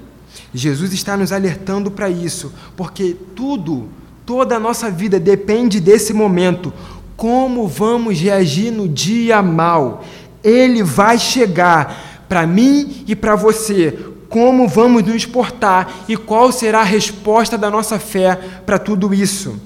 Jesus 0.54 0.94
está 0.94 1.18
nos 1.18 1.34
alertando 1.34 1.92
para 1.92 2.10
isso, 2.10 2.54
porque 2.78 3.14
tudo, 3.36 3.90
toda 4.26 4.56
a 4.56 4.60
nossa 4.60 4.90
vida 4.90 5.20
depende 5.20 5.82
desse 5.82 6.14
momento. 6.14 6.72
Como 7.18 7.68
vamos 7.68 8.22
reagir 8.22 8.72
no 8.72 8.88
dia 8.88 9.42
mal? 9.42 10.02
Ele 10.42 10.82
vai 10.82 11.20
chegar 11.20 12.24
para 12.30 12.48
mim 12.48 13.04
e 13.06 13.18
para 13.18 13.36
você 13.36 14.00
como 14.32 14.66
vamos 14.66 15.04
nos 15.04 15.26
portar 15.26 15.94
e 16.08 16.16
qual 16.16 16.54
será 16.54 16.80
a 16.80 16.86
resposta 16.86 17.58
da 17.58 17.70
nossa 17.70 18.00
fé 18.00 18.36
para 18.66 18.80
tudo 18.80 19.14
isso. 19.14 19.60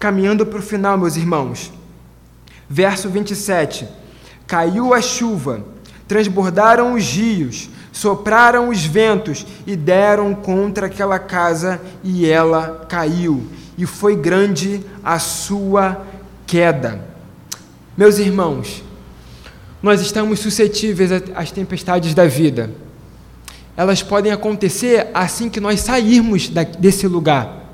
Caminhando 0.00 0.44
para 0.44 0.58
o 0.58 0.62
final, 0.62 0.98
meus 0.98 1.16
irmãos. 1.16 1.72
Verso 2.68 3.08
27. 3.08 3.86
Caiu 4.48 4.92
a 4.92 5.00
chuva, 5.00 5.64
transbordaram 6.08 6.94
os 6.94 7.04
rios, 7.04 7.70
sopraram 7.92 8.68
os 8.68 8.84
ventos 8.84 9.46
e 9.64 9.76
deram 9.76 10.34
contra 10.34 10.86
aquela 10.86 11.20
casa, 11.20 11.80
e 12.02 12.28
ela 12.28 12.84
caiu, 12.88 13.46
e 13.78 13.86
foi 13.86 14.16
grande 14.16 14.84
a 15.04 15.20
sua 15.20 16.04
queda. 16.46 17.06
Meus 17.96 18.18
irmãos, 18.18 18.82
nós 19.80 20.00
estamos 20.00 20.40
suscetíveis 20.40 21.10
às 21.32 21.52
tempestades 21.52 22.12
da 22.12 22.26
vida. 22.26 22.82
Elas 23.76 24.02
podem 24.02 24.30
acontecer 24.30 25.08
assim 25.12 25.48
que 25.48 25.60
nós 25.60 25.80
sairmos 25.80 26.48
desse 26.78 27.08
lugar. 27.08 27.64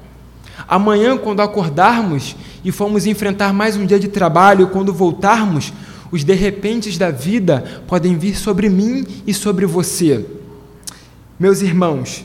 Amanhã, 0.67 1.17
quando 1.17 1.41
acordarmos 1.41 2.37
e 2.65 2.71
formos 2.71 3.07
enfrentar 3.07 3.53
mais 3.53 3.77
um 3.77 3.85
dia 3.85 3.99
de 3.99 4.09
trabalho, 4.09 4.69
quando 4.69 4.93
voltarmos, 4.93 5.73
os 6.11 6.25
de 6.25 6.35
repentes 6.35 6.97
da 6.97 7.11
vida 7.11 7.83
podem 7.87 8.17
vir 8.17 8.37
sobre 8.37 8.69
mim 8.69 9.07
e 9.27 9.35
sobre 9.35 9.67
você. 9.67 10.25
Meus 11.39 11.61
irmãos, 11.61 12.25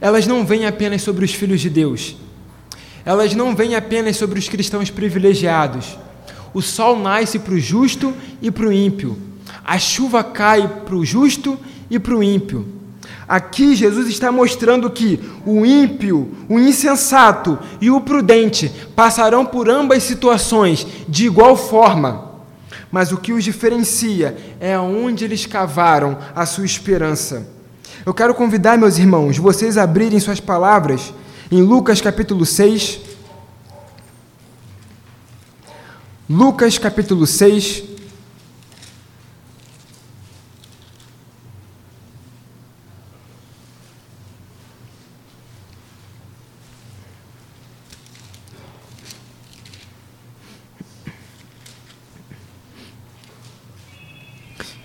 elas 0.00 0.26
não 0.26 0.44
vêm 0.44 0.66
apenas 0.66 1.02
sobre 1.02 1.24
os 1.24 1.32
filhos 1.32 1.60
de 1.60 1.70
Deus. 1.70 2.16
Elas 3.04 3.34
não 3.34 3.54
vêm 3.54 3.74
apenas 3.74 4.16
sobre 4.16 4.38
os 4.38 4.48
cristãos 4.48 4.90
privilegiados. 4.90 5.98
O 6.52 6.62
sol 6.62 6.98
nasce 6.98 7.38
para 7.38 7.54
o 7.54 7.60
justo 7.60 8.14
e 8.40 8.50
para 8.50 8.66
o 8.66 8.72
ímpio. 8.72 9.18
A 9.64 9.78
chuva 9.78 10.22
cai 10.22 10.66
para 10.84 10.94
o 10.94 11.04
justo 11.04 11.58
e 11.90 11.98
para 11.98 12.16
o 12.16 12.22
ímpio. 12.22 12.66
Aqui 13.26 13.74
Jesus 13.74 14.08
está 14.08 14.30
mostrando 14.30 14.90
que 14.90 15.18
o 15.46 15.64
ímpio, 15.64 16.30
o 16.48 16.58
insensato 16.58 17.58
e 17.80 17.90
o 17.90 18.00
prudente 18.00 18.70
passarão 18.94 19.46
por 19.46 19.68
ambas 19.68 20.02
situações 20.02 20.86
de 21.08 21.26
igual 21.26 21.56
forma. 21.56 22.32
Mas 22.92 23.12
o 23.12 23.16
que 23.16 23.32
os 23.32 23.42
diferencia 23.42 24.36
é 24.60 24.78
onde 24.78 25.24
eles 25.24 25.46
cavaram 25.46 26.18
a 26.34 26.44
sua 26.44 26.64
esperança. 26.64 27.46
Eu 28.04 28.12
quero 28.12 28.34
convidar, 28.34 28.76
meus 28.76 28.98
irmãos, 28.98 29.38
vocês 29.38 29.78
a 29.78 29.82
abrirem 29.84 30.20
suas 30.20 30.38
palavras 30.38 31.12
em 31.50 31.62
Lucas 31.62 32.00
capítulo 32.00 32.44
6. 32.44 33.00
Lucas 36.28 36.76
capítulo 36.78 37.26
6. 37.26 37.93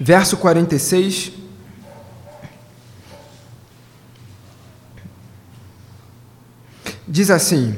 Verso 0.09 0.37
46. 0.37 1.31
Diz 7.07 7.29
assim: 7.29 7.75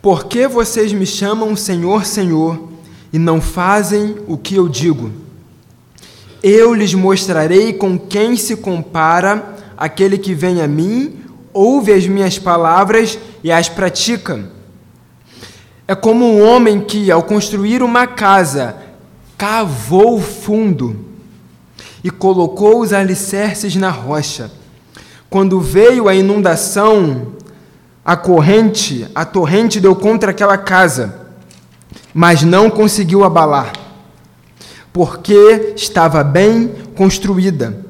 Por 0.00 0.26
que 0.26 0.46
vocês 0.46 0.92
me 0.92 1.04
chamam 1.04 1.56
Senhor, 1.56 2.04
Senhor, 2.04 2.68
e 3.12 3.18
não 3.18 3.40
fazem 3.40 4.18
o 4.28 4.38
que 4.38 4.54
eu 4.54 4.68
digo? 4.68 5.10
Eu 6.40 6.72
lhes 6.72 6.94
mostrarei 6.94 7.72
com 7.72 7.98
quem 7.98 8.36
se 8.36 8.54
compara 8.58 9.56
aquele 9.76 10.16
que 10.16 10.32
vem 10.32 10.62
a 10.62 10.68
mim, 10.68 11.24
ouve 11.52 11.92
as 11.92 12.06
minhas 12.06 12.38
palavras 12.38 13.18
e 13.42 13.50
as 13.50 13.68
pratica. 13.68 14.48
É 15.88 15.94
como 15.96 16.24
um 16.24 16.40
homem 16.40 16.80
que, 16.80 17.10
ao 17.10 17.24
construir 17.24 17.82
uma 17.82 18.06
casa, 18.06 18.83
cavou 19.44 20.22
fundo 20.22 21.04
e 22.02 22.10
colocou 22.10 22.80
os 22.80 22.94
alicerces 22.94 23.76
na 23.76 23.90
rocha. 23.90 24.50
Quando 25.28 25.60
veio 25.60 26.08
a 26.08 26.14
inundação, 26.14 27.34
a 28.02 28.16
corrente, 28.16 29.06
a 29.14 29.22
torrente 29.26 29.82
deu 29.82 29.94
contra 29.94 30.30
aquela 30.30 30.56
casa, 30.56 31.26
mas 32.14 32.42
não 32.42 32.70
conseguiu 32.70 33.22
abalar, 33.22 33.74
porque 34.94 35.74
estava 35.76 36.24
bem 36.24 36.72
construída. 36.96 37.84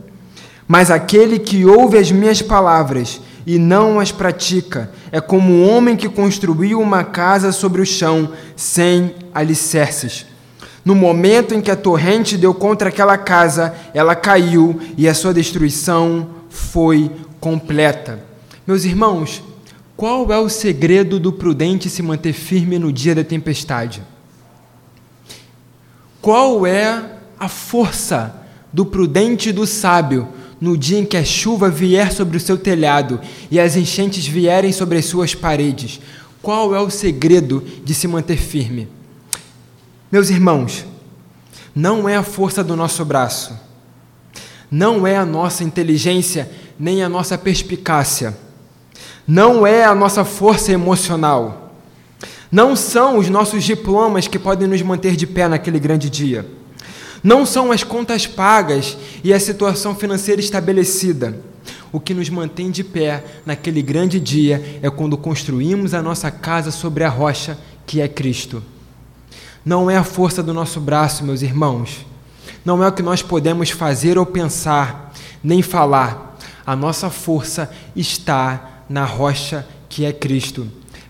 Mas 0.66 0.90
aquele 0.90 1.38
que 1.38 1.64
ouve 1.64 1.98
as 1.98 2.10
minhas 2.10 2.42
palavras 2.42 3.20
e 3.46 3.60
não 3.60 4.00
as 4.00 4.10
pratica 4.10 4.90
é 5.12 5.20
como 5.20 5.52
um 5.52 5.70
homem 5.70 5.94
que 5.94 6.08
construiu 6.08 6.80
uma 6.80 7.04
casa 7.04 7.52
sobre 7.52 7.80
o 7.80 7.86
chão 7.86 8.32
sem 8.56 9.14
alicerces. 9.32 10.33
No 10.84 10.94
momento 10.94 11.54
em 11.54 11.62
que 11.62 11.70
a 11.70 11.76
torrente 11.76 12.36
deu 12.36 12.52
contra 12.52 12.90
aquela 12.90 13.16
casa, 13.16 13.74
ela 13.94 14.14
caiu 14.14 14.78
e 14.98 15.08
a 15.08 15.14
sua 15.14 15.32
destruição 15.32 16.28
foi 16.50 17.10
completa. 17.40 18.22
Meus 18.66 18.84
irmãos, 18.84 19.42
qual 19.96 20.30
é 20.30 20.38
o 20.38 20.48
segredo 20.48 21.18
do 21.18 21.32
prudente 21.32 21.88
se 21.88 22.02
manter 22.02 22.32
firme 22.32 22.78
no 22.78 22.92
dia 22.92 23.14
da 23.14 23.24
tempestade? 23.24 24.02
Qual 26.20 26.66
é 26.66 27.12
a 27.38 27.48
força 27.48 28.42
do 28.72 28.84
prudente 28.84 29.50
e 29.50 29.52
do 29.52 29.66
sábio 29.66 30.28
no 30.60 30.76
dia 30.76 30.98
em 30.98 31.04
que 31.04 31.16
a 31.16 31.24
chuva 31.24 31.70
vier 31.70 32.12
sobre 32.12 32.36
o 32.36 32.40
seu 32.40 32.58
telhado 32.58 33.20
e 33.50 33.60
as 33.60 33.76
enchentes 33.76 34.26
vierem 34.26 34.72
sobre 34.72 34.98
as 34.98 35.04
suas 35.06 35.34
paredes? 35.34 36.00
Qual 36.42 36.74
é 36.74 36.80
o 36.80 36.90
segredo 36.90 37.64
de 37.84 37.94
se 37.94 38.08
manter 38.08 38.36
firme? 38.36 38.88
Meus 40.10 40.30
irmãos, 40.30 40.84
não 41.74 42.08
é 42.08 42.16
a 42.16 42.22
força 42.22 42.62
do 42.62 42.76
nosso 42.76 43.04
braço, 43.04 43.58
não 44.70 45.06
é 45.06 45.16
a 45.16 45.26
nossa 45.26 45.64
inteligência, 45.64 46.50
nem 46.78 47.02
a 47.02 47.08
nossa 47.08 47.36
perspicácia, 47.36 48.36
não 49.26 49.66
é 49.66 49.84
a 49.84 49.94
nossa 49.94 50.24
força 50.24 50.70
emocional, 50.70 51.72
não 52.50 52.76
são 52.76 53.18
os 53.18 53.28
nossos 53.28 53.64
diplomas 53.64 54.28
que 54.28 54.38
podem 54.38 54.68
nos 54.68 54.82
manter 54.82 55.16
de 55.16 55.26
pé 55.26 55.48
naquele 55.48 55.80
grande 55.80 56.08
dia, 56.08 56.46
não 57.22 57.44
são 57.44 57.72
as 57.72 57.82
contas 57.82 58.26
pagas 58.26 58.96
e 59.24 59.32
a 59.32 59.40
situação 59.40 59.94
financeira 59.94 60.40
estabelecida. 60.40 61.40
O 61.90 61.98
que 61.98 62.12
nos 62.12 62.28
mantém 62.28 62.70
de 62.70 62.84
pé 62.84 63.24
naquele 63.46 63.80
grande 63.80 64.20
dia 64.20 64.80
é 64.82 64.90
quando 64.90 65.16
construímos 65.16 65.94
a 65.94 66.02
nossa 66.02 66.30
casa 66.30 66.70
sobre 66.70 67.02
a 67.02 67.08
rocha 67.08 67.56
que 67.86 68.00
é 68.00 68.08
Cristo. 68.08 68.62
Não 69.64 69.90
é 69.90 69.96
a 69.96 70.04
força 70.04 70.42
do 70.42 70.52
nosso 70.52 70.80
braço, 70.80 71.24
meus 71.24 71.40
irmãos. 71.40 72.04
Não 72.64 72.82
é 72.82 72.88
o 72.88 72.92
que 72.92 73.02
nós 73.02 73.22
podemos 73.22 73.70
fazer 73.70 74.18
ou 74.18 74.26
pensar, 74.26 75.12
nem 75.42 75.62
falar. 75.62 76.38
A 76.66 76.76
nossa 76.76 77.08
força 77.08 77.70
está 77.96 78.82
na 78.88 79.04
rocha 79.04 79.66
que 79.88 80.04
é 80.04 80.12
Cristo. 80.12 80.66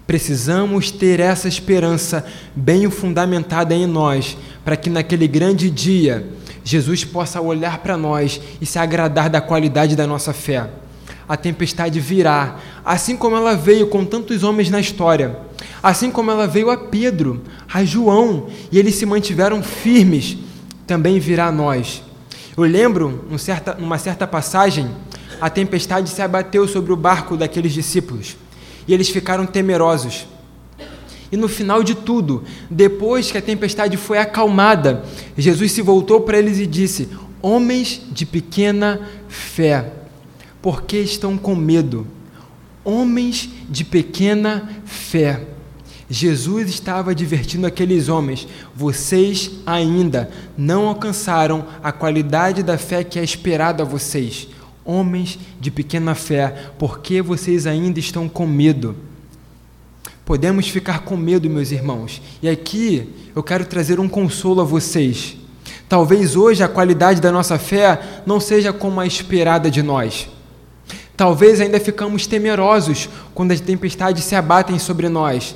Precisamos 0.07 0.91
ter 0.91 1.19
essa 1.19 1.49
esperança 1.49 2.25
bem 2.55 2.89
fundamentada 2.91 3.75
em 3.75 3.87
nós, 3.87 4.37
para 4.65 4.77
que 4.77 4.91
naquele 4.91 5.27
grande 5.27 5.71
dia 5.71 6.27
Jesus 6.63 7.05
possa 7.05 7.41
olhar 7.41 7.79
para 7.79 7.97
nós 7.97 8.41
e 8.61 8.67
se 8.67 8.79
agradar 8.79 9.29
da 9.31 9.41
qualidade 9.41 9.97
da 9.97 10.07
nossa 10.07 10.33
fé. 10.33 10.69
A 11.29 11.37
tempestade 11.37 11.99
virá, 12.01 12.57
assim 12.85 13.17
como 13.17 13.37
ela 13.37 13.55
veio 13.55 13.87
com 13.87 14.05
tantos 14.05 14.43
homens 14.43 14.71
na 14.71 14.81
história 14.81 15.41
assim 15.85 16.11
como 16.11 16.31
ela 16.31 16.47
veio 16.47 16.71
a 16.71 16.79
Pedro, 16.79 17.43
a 17.71 17.85
João, 17.85 18.47
e 18.73 18.79
eles 18.79 18.95
se 18.95 19.05
mantiveram 19.05 19.63
firmes, 19.63 20.39
também 20.87 21.21
virá 21.21 21.49
a 21.49 21.53
nós. 21.53 22.03
Eu 22.57 22.65
lembro, 22.65 23.23
certa, 23.37 23.75
numa 23.75 23.99
certa 23.99 24.27
passagem, 24.27 24.91
a 25.39 25.51
tempestade 25.51 26.09
se 26.09 26.23
abateu 26.23 26.67
sobre 26.67 26.91
o 26.91 26.97
barco 26.97 27.37
daqueles 27.37 27.75
discípulos, 27.75 28.35
e 28.89 28.95
eles 28.95 29.11
ficaram 29.11 29.45
temerosos. 29.45 30.27
E 31.31 31.37
no 31.37 31.49
final 31.49 31.83
de 31.83 31.95
tudo, 31.95 32.45
depois 32.71 33.31
que 33.31 33.37
a 33.37 33.43
tempestade 33.43 33.99
foi 33.99 34.17
acalmada, 34.17 35.05
Jesus 35.37 35.73
se 35.73 35.83
voltou 35.83 36.23
para 36.23 36.39
eles 36.39 36.59
e 36.59 36.67
disse: 36.67 37.11
Homens 37.43 38.01
de 38.11 38.25
pequena 38.25 39.01
fé, 39.29 39.91
por 40.65 40.85
que 40.85 40.97
estão 40.97 41.37
com 41.37 41.55
medo? 41.55 42.07
Homens 42.83 43.51
de 43.69 43.85
pequena 43.85 44.67
fé. 44.87 45.43
Jesus 46.09 46.71
estava 46.71 47.11
advertindo 47.11 47.67
aqueles 47.67 48.09
homens: 48.09 48.49
vocês 48.75 49.51
ainda 49.67 50.31
não 50.57 50.89
alcançaram 50.89 51.67
a 51.83 51.93
qualidade 51.93 52.63
da 52.63 52.79
fé 52.79 53.05
que 53.05 53.19
é 53.19 53.23
esperada 53.23 53.83
a 53.83 53.87
vocês. 53.87 54.49
Homens 54.87 55.39
de 55.61 55.71
pequena 55.71 56.15
fé, 56.15 56.71
porque 56.79 57.21
vocês 57.21 57.67
ainda 57.67 57.99
estão 57.99 58.27
com 58.27 58.47
medo? 58.47 58.97
Podemos 60.25 60.67
ficar 60.67 61.01
com 61.01 61.15
medo, 61.15 61.51
meus 61.51 61.73
irmãos. 61.73 62.23
E 62.43 62.49
aqui 62.49 63.07
eu 63.37 63.43
quero 63.43 63.67
trazer 63.67 64.01
um 64.01 64.09
consolo 64.09 64.63
a 64.63 64.65
vocês. 64.65 65.37
Talvez 65.91 66.35
hoje 66.37 66.63
a 66.63 66.69
qualidade 66.69 67.21
da 67.21 67.31
nossa 67.31 67.59
fé 67.59 68.23
não 68.25 68.41
seja 68.41 68.73
como 68.73 68.99
a 68.99 69.07
esperada 69.07 69.71
de 69.71 69.83
nós. 69.83 70.33
Talvez 71.17 71.61
ainda 71.61 71.79
ficamos 71.79 72.27
temerosos 72.27 73.09
quando 73.35 73.53
as 73.53 73.61
tempestades 73.61 74.25
se 74.25 74.35
abatem 74.35 74.79
sobre 74.79 75.09
nós. 75.09 75.55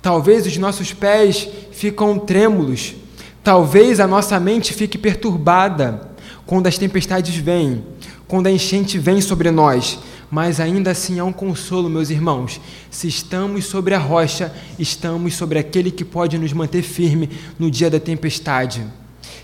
Talvez 0.00 0.46
os 0.46 0.56
nossos 0.56 0.92
pés 0.92 1.48
ficam 1.72 2.18
trêmulos. 2.18 2.94
Talvez 3.42 4.00
a 4.00 4.06
nossa 4.06 4.40
mente 4.40 4.72
fique 4.72 4.96
perturbada 4.96 6.10
quando 6.46 6.66
as 6.66 6.78
tempestades 6.78 7.36
vêm, 7.36 7.84
quando 8.26 8.46
a 8.46 8.50
enchente 8.50 8.98
vem 8.98 9.20
sobre 9.20 9.50
nós. 9.50 9.98
Mas 10.30 10.58
ainda 10.58 10.90
assim 10.90 11.18
há 11.18 11.24
um 11.24 11.32
consolo, 11.32 11.90
meus 11.90 12.08
irmãos. 12.08 12.60
Se 12.90 13.06
estamos 13.06 13.66
sobre 13.66 13.94
a 13.94 13.98
rocha, 13.98 14.52
estamos 14.78 15.34
sobre 15.34 15.58
aquele 15.58 15.90
que 15.90 16.04
pode 16.04 16.38
nos 16.38 16.52
manter 16.52 16.82
firme 16.82 17.28
no 17.58 17.70
dia 17.70 17.90
da 17.90 18.00
tempestade. 18.00 18.82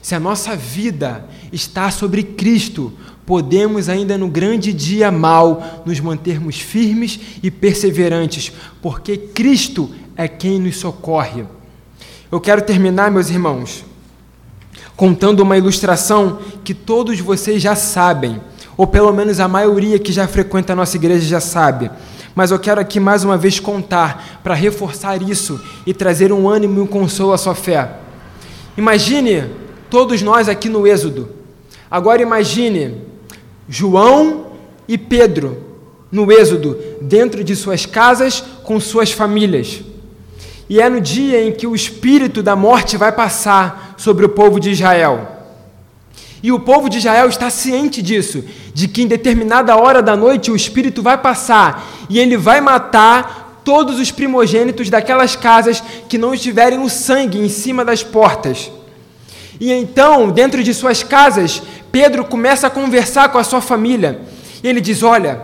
Se 0.03 0.15
a 0.15 0.21
nossa 0.21 0.57
vida 0.57 1.25
está 1.53 1.91
sobre 1.91 2.23
Cristo, 2.23 2.93
podemos 3.27 3.89
ainda 3.89 4.19
no 4.19 4.29
grande 4.29 4.73
dia 4.73 5.11
mal 5.11 5.83
nos 5.85 6.01
mantermos 6.01 6.59
firmes 6.59 7.21
e 7.43 7.51
perseverantes, 7.51 8.53
porque 8.83 9.17
Cristo 9.17 9.91
é 10.17 10.27
quem 10.27 10.59
nos 10.59 10.77
socorre. 10.79 11.45
Eu 12.33 12.41
quero 12.41 12.63
terminar, 12.63 13.11
meus 13.11 13.31
irmãos, 13.31 13.85
contando 14.97 15.41
uma 15.41 15.57
ilustração 15.57 16.41
que 16.65 16.75
todos 16.75 17.19
vocês 17.21 17.63
já 17.63 17.75
sabem, 17.75 18.41
ou 18.77 18.87
pelo 18.87 19.13
menos 19.13 19.41
a 19.41 19.49
maioria 19.49 19.99
que 19.99 20.13
já 20.13 20.27
frequenta 20.27 20.73
a 20.73 20.77
nossa 20.77 20.97
igreja 20.97 21.27
já 21.27 21.41
sabe. 21.41 21.91
Mas 22.35 22.51
eu 22.51 22.59
quero 22.59 22.81
aqui 22.81 23.01
mais 23.01 23.25
uma 23.25 23.37
vez 23.37 23.61
contar 23.61 24.41
para 24.43 24.55
reforçar 24.55 25.21
isso 25.23 25.61
e 25.87 25.93
trazer 25.93 26.33
um 26.33 26.49
ânimo 26.49 26.79
e 26.79 26.83
um 26.83 26.87
consolo 26.87 27.33
à 27.33 27.39
sua 27.39 27.55
fé. 27.55 27.97
Imagine 28.77 29.45
todos 29.91 30.23
nós 30.23 30.49
aqui 30.49 30.69
no 30.69 30.87
Êxodo. 30.87 31.29
Agora 31.91 32.23
imagine 32.23 33.03
João 33.69 34.47
e 34.87 34.97
Pedro 34.97 35.71
no 36.11 36.31
Êxodo, 36.33 36.77
dentro 37.01 37.45
de 37.45 37.55
suas 37.55 37.87
casas, 37.87 38.43
com 38.65 38.81
suas 38.81 39.13
famílias. 39.13 39.83
E 40.69 40.81
é 40.81 40.89
no 40.89 41.01
dia 41.01 41.45
em 41.45 41.53
que 41.53 41.67
o 41.67 41.75
espírito 41.75 42.43
da 42.43 42.55
morte 42.57 42.97
vai 42.97 43.13
passar 43.13 43.95
sobre 43.97 44.25
o 44.25 44.29
povo 44.29 44.59
de 44.61 44.71
Israel. 44.71 45.41
E 46.43 46.51
o 46.51 46.61
povo 46.61 46.89
de 46.89 46.99
Israel 46.99 47.29
está 47.29 47.51
ciente 47.51 48.01
disso, 48.01 48.45
de 48.73 48.89
que 48.89 49.03
em 49.03 49.07
determinada 49.07 49.77
hora 49.77 50.01
da 50.01 50.17
noite 50.17 50.51
o 50.51 50.57
espírito 50.57 51.03
vai 51.03 51.19
passar 51.19 51.87
e 52.09 52.19
ele 52.19 52.37
vai 52.37 52.61
matar 52.61 53.61
todos 53.65 54.01
os 54.01 54.11
primogênitos 54.11 54.89
daquelas 54.89 55.37
casas 55.37 55.83
que 56.09 56.17
não 56.17 56.33
estiverem 56.33 56.83
o 56.83 56.89
sangue 56.89 57.39
em 57.39 57.49
cima 57.49 57.85
das 57.85 58.03
portas. 58.03 58.71
E 59.61 59.71
então, 59.71 60.31
dentro 60.31 60.65
de 60.65 60.73
suas 60.73 61.03
casas, 61.03 61.63
Pedro 61.93 62.25
começa 62.25 62.67
a 62.67 62.71
conversar 62.71 63.29
com 63.29 63.37
a 63.37 63.45
sua 63.45 63.61
família. 63.61 64.23
E 64.65 64.67
ele 64.67 64.81
diz: 64.81 65.03
Olha, 65.03 65.43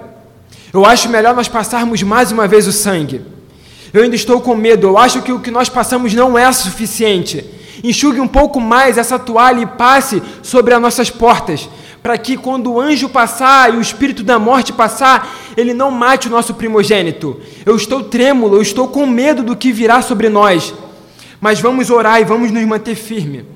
eu 0.73 0.87
acho 0.87 1.11
melhor 1.11 1.35
nós 1.35 1.49
passarmos 1.49 2.03
mais 2.03 2.33
uma 2.33 2.49
vez 2.49 2.67
o 2.67 2.73
sangue. 2.73 3.21
Eu 3.93 4.03
ainda 4.03 4.17
estou 4.17 4.41
com 4.41 4.55
medo, 4.55 4.87
eu 4.87 4.99
acho 4.99 5.21
que 5.23 5.33
o 5.33 5.41
que 5.41 5.51
nós 5.51 5.69
passamos 5.69 6.15
não 6.15 6.37
é 6.37 6.51
suficiente. 6.51 7.45
Enxugue 7.85 8.21
um 8.21 8.27
pouco 8.27 8.59
mais 8.59 8.97
essa 8.97 9.19
toalha 9.19 9.61
e 9.61 9.67
passe 9.67 10.23
sobre 10.43 10.73
as 10.75 10.81
nossas 10.81 11.11
portas, 11.11 11.69
para 12.03 12.17
que 12.17 12.37
quando 12.37 12.73
o 12.73 12.81
anjo 12.81 13.09
passar 13.09 13.73
e 13.73 13.77
o 13.77 13.81
espírito 13.81 14.23
da 14.23 14.39
morte 14.39 14.73
passar, 14.73 15.35
ele 15.57 15.75
não 15.75 15.91
mate 15.91 16.27
o 16.27 16.31
nosso 16.31 16.55
primogênito. 16.55 17.39
Eu 17.65 17.77
estou 17.77 18.03
trêmulo, 18.03 18.57
eu 18.57 18.63
estou 18.63 18.89
com 18.89 19.07
medo 19.07 19.43
do 19.43 19.55
que 19.55 19.73
virá 19.73 20.01
sobre 20.01 20.29
nós. 20.29 20.75
Mas 21.41 21.61
vamos 21.61 21.91
orar 21.91 22.21
e 22.21 22.25
vamos 22.25 22.51
nos 22.51 22.65
manter 22.65 22.95
firmes. 22.95 23.56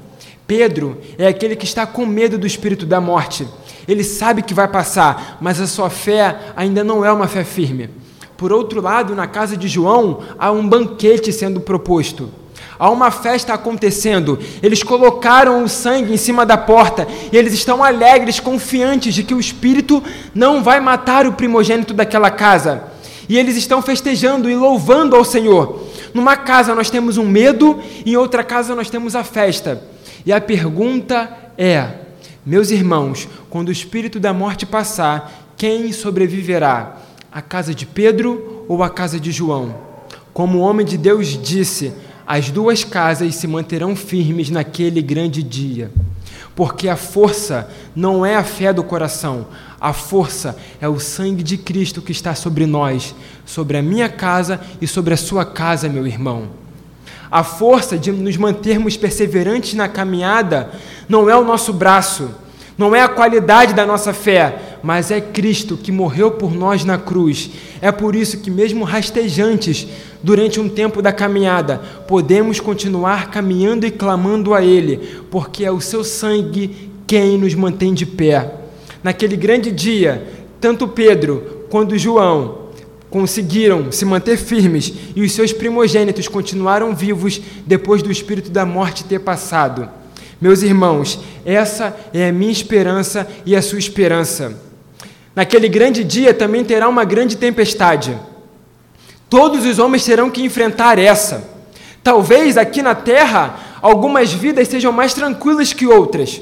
Pedro 0.51 0.99
é 1.17 1.29
aquele 1.29 1.55
que 1.55 1.65
está 1.65 1.87
com 1.87 2.05
medo 2.05 2.37
do 2.37 2.45
espírito 2.45 2.85
da 2.85 3.01
morte. 3.01 3.47
Ele 3.87 4.03
sabe 4.03 4.43
que 4.43 4.53
vai 4.53 4.67
passar, 4.67 5.39
mas 5.41 5.61
a 5.61 5.67
sua 5.69 5.89
fé 5.89 6.37
ainda 6.57 6.83
não 6.83 7.05
é 7.05 7.13
uma 7.13 7.29
fé 7.29 7.45
firme. 7.45 7.89
Por 8.37 8.53
outro 8.53 8.81
lado, 8.81 9.15
na 9.15 9.29
casa 9.29 9.57
de 9.57 9.69
João, 9.69 10.25
há 10.37 10.51
um 10.51 10.69
banquete 10.69 11.33
sendo 11.33 11.61
proposto. 11.61 12.29
Há 12.77 12.91
uma 12.91 13.13
festa 13.13 13.55
acontecendo. 13.55 14.41
Eles 14.61 14.83
colocaram 14.83 15.63
o 15.63 15.69
sangue 15.69 16.15
em 16.15 16.17
cima 16.17 16.45
da 16.45 16.57
porta 16.57 17.07
e 17.31 17.37
eles 17.37 17.53
estão 17.53 17.85
alegres, 17.85 18.41
confiantes 18.41 19.15
de 19.15 19.23
que 19.23 19.35
o 19.35 19.39
espírito 19.39 20.03
não 20.35 20.65
vai 20.65 20.81
matar 20.81 21.29
o 21.29 21.35
primogênito 21.35 21.95
daquela 21.95 22.29
casa. 22.29 22.83
E 23.29 23.39
eles 23.39 23.57
estão 23.57 23.81
festejando 23.81 24.51
e 24.51 24.57
louvando 24.57 25.15
ao 25.15 25.25
Senhor. 25.25 25.90
Numa 26.13 26.37
casa 26.37 26.75
nós 26.75 26.91
temos 26.91 27.17
um 27.17 27.25
medo, 27.25 27.81
em 28.05 28.17
outra 28.17 28.43
casa 28.43 28.75
nós 28.75 28.91
temos 28.91 29.15
a 29.15 29.25
festa. 29.25 29.83
E 30.25 30.33
a 30.33 30.41
pergunta 30.41 31.31
é: 31.57 31.89
meus 32.45 32.71
irmãos, 32.71 33.29
quando 33.49 33.69
o 33.69 33.73
espírito 33.73 34.19
da 34.19 34.33
morte 34.33 34.65
passar, 34.65 35.53
quem 35.57 35.93
sobreviverá? 35.93 36.97
A 37.33 37.41
casa 37.41 37.75
de 37.75 37.87
Pedro 37.87 38.65
ou 38.67 38.83
a 38.83 38.91
casa 38.91 39.21
de 39.21 39.31
João? 39.31 39.75
Como 40.33 40.59
o 40.59 40.61
homem 40.63 40.87
de 40.87 40.97
Deus 40.97 41.29
disse, 41.41 41.93
as 42.27 42.51
duas 42.51 42.83
casas 42.83 43.35
se 43.35 43.47
manterão 43.47 43.95
firmes 43.95 44.51
naquele 44.51 45.03
grande 45.03 45.43
dia. 45.43 45.91
Porque 46.55 46.89
a 46.89 46.97
força 46.97 47.69
não 47.95 48.25
é 48.25 48.37
a 48.37 48.45
fé 48.45 48.73
do 48.73 48.83
coração, 48.83 49.47
a 49.81 49.95
força 49.95 50.59
é 50.79 50.87
o 50.87 51.01
sangue 51.01 51.43
de 51.43 51.57
Cristo 51.57 52.03
que 52.03 52.13
está 52.13 52.35
sobre 52.35 52.67
nós, 52.67 53.15
sobre 53.47 53.79
a 53.79 53.83
minha 53.83 54.11
casa 54.11 54.61
e 54.79 54.87
sobre 54.87 55.15
a 55.15 55.17
sua 55.17 55.45
casa, 55.45 55.89
meu 55.89 56.07
irmão. 56.07 56.49
A 57.31 57.43
força 57.43 57.97
de 57.97 58.13
nos 58.13 58.37
mantermos 58.37 58.97
perseverantes 58.97 59.73
na 59.73 59.89
caminhada 59.89 60.71
não 61.09 61.31
é 61.31 61.37
o 61.37 61.45
nosso 61.45 61.73
braço, 61.73 62.31
não 62.77 62.95
é 62.95 63.01
a 63.01 63.09
qualidade 63.09 63.73
da 63.73 63.87
nossa 63.87 64.13
fé, 64.13 64.77
mas 64.83 65.11
é 65.11 65.21
Cristo 65.21 65.79
que 65.79 65.93
morreu 65.93 66.33
por 66.33 66.55
nós 66.55 66.85
na 66.85 66.99
cruz. 66.99 67.51
É 67.81 67.91
por 67.91 68.15
isso 68.15 68.39
que, 68.39 68.51
mesmo 68.51 68.85
rastejantes, 68.85 69.87
durante 70.23 70.61
um 70.61 70.69
tempo 70.69 71.01
da 71.01 71.13
caminhada, 71.13 71.81
podemos 72.07 72.61
continuar 72.61 73.31
caminhando 73.31 73.87
e 73.87 73.91
clamando 73.91 74.53
a 74.53 74.63
Ele, 74.63 74.99
porque 75.31 75.65
é 75.65 75.71
o 75.71 75.81
seu 75.81 76.05
sangue 76.05 76.91
quem 77.07 77.39
nos 77.39 77.55
mantém 77.55 77.95
de 77.95 78.05
pé. 78.05 78.60
Naquele 79.03 79.37
grande 79.37 79.71
dia, 79.71 80.27
tanto 80.61 80.87
Pedro 80.87 81.65
quanto 81.71 81.97
João 81.97 82.71
conseguiram 83.09 83.91
se 83.91 84.05
manter 84.05 84.37
firmes 84.37 84.93
e 85.17 85.23
os 85.23 85.33
seus 85.33 85.53
primogênitos 85.53 86.29
continuaram 86.29 86.95
vivos 86.95 87.41
depois 87.67 88.03
do 88.03 88.13
espírito 88.13 88.51
da 88.51 88.65
morte 88.65 89.05
ter 89.05 89.19
passado. 89.19 89.89
Meus 90.41 90.63
irmãos, 90.63 91.19
essa 91.45 91.97
é 92.15 92.29
a 92.29 92.33
minha 92.33 92.53
esperança 92.53 93.27
e 93.45 93.57
a 93.57 93.61
sua 93.61 93.79
esperança. 93.79 94.55
Naquele 95.35 95.69
grande 95.69 96.05
dia 96.05 96.33
também 96.33 96.65
terá 96.65 96.89
uma 96.89 97.05
grande 97.05 97.37
tempestade. 97.37 98.17
Todos 99.29 99.65
os 99.65 99.79
homens 99.79 100.05
terão 100.05 100.31
que 100.31 100.43
enfrentar 100.43 100.99
essa. 100.99 101.49
Talvez 102.03 102.57
aqui 102.57 102.83
na 102.83 102.95
terra 102.95 103.59
algumas 103.83 104.33
vidas 104.33 104.69
sejam 104.69 104.93
mais 104.93 105.15
tranquilas 105.15 105.73
que 105.73 105.87
outras. 105.87 106.41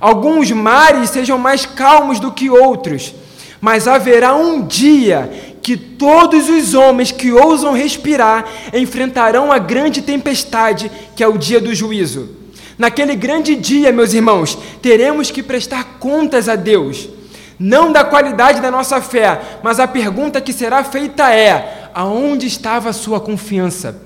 Alguns 0.00 0.50
mares 0.50 1.10
sejam 1.10 1.38
mais 1.38 1.66
calmos 1.66 2.20
do 2.20 2.32
que 2.32 2.48
outros. 2.48 3.14
Mas 3.60 3.88
haverá 3.88 4.34
um 4.34 4.64
dia 4.64 5.56
que 5.62 5.76
todos 5.76 6.48
os 6.48 6.74
homens 6.74 7.10
que 7.10 7.32
ousam 7.32 7.72
respirar 7.72 8.44
enfrentarão 8.72 9.52
a 9.52 9.58
grande 9.58 10.00
tempestade, 10.00 10.90
que 11.14 11.22
é 11.22 11.28
o 11.28 11.36
dia 11.36 11.60
do 11.60 11.74
juízo. 11.74 12.30
Naquele 12.78 13.16
grande 13.16 13.56
dia, 13.56 13.92
meus 13.92 14.14
irmãos, 14.14 14.56
teremos 14.80 15.32
que 15.32 15.42
prestar 15.42 15.98
contas 15.98 16.48
a 16.48 16.54
Deus, 16.54 17.08
não 17.58 17.92
da 17.92 18.04
qualidade 18.04 18.60
da 18.60 18.70
nossa 18.70 19.00
fé, 19.00 19.40
mas 19.62 19.80
a 19.80 19.88
pergunta 19.88 20.40
que 20.40 20.52
será 20.52 20.84
feita 20.84 21.28
é: 21.34 21.90
aonde 21.92 22.46
estava 22.46 22.90
a 22.90 22.92
sua 22.92 23.18
confiança? 23.18 24.00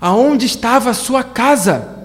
Aonde 0.00 0.46
estava 0.46 0.90
a 0.90 0.94
sua 0.94 1.22
casa? 1.22 1.97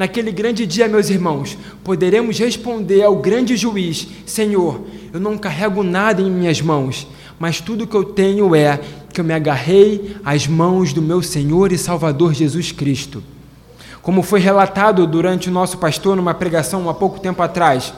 Naquele 0.00 0.32
grande 0.32 0.64
dia, 0.64 0.88
meus 0.88 1.10
irmãos, 1.10 1.58
poderemos 1.84 2.38
responder 2.38 3.02
ao 3.02 3.16
grande 3.16 3.54
juiz: 3.54 4.08
Senhor, 4.24 4.80
eu 5.12 5.20
não 5.20 5.36
carrego 5.36 5.82
nada 5.82 6.22
em 6.22 6.30
minhas 6.30 6.62
mãos, 6.62 7.06
mas 7.38 7.60
tudo 7.60 7.86
que 7.86 7.94
eu 7.94 8.02
tenho 8.02 8.54
é 8.54 8.80
que 9.12 9.20
eu 9.20 9.24
me 9.26 9.34
agarrei 9.34 10.16
às 10.24 10.46
mãos 10.46 10.94
do 10.94 11.02
meu 11.02 11.20
Senhor 11.20 11.70
e 11.70 11.76
Salvador 11.76 12.32
Jesus 12.32 12.72
Cristo. 12.72 13.22
Como 14.00 14.22
foi 14.22 14.40
relatado 14.40 15.06
durante 15.06 15.50
o 15.50 15.52
nosso 15.52 15.76
pastor 15.76 16.16
numa 16.16 16.32
pregação 16.32 16.88
há 16.88 16.94
pouco 16.94 17.20
tempo 17.20 17.42
atrás, 17.42 17.92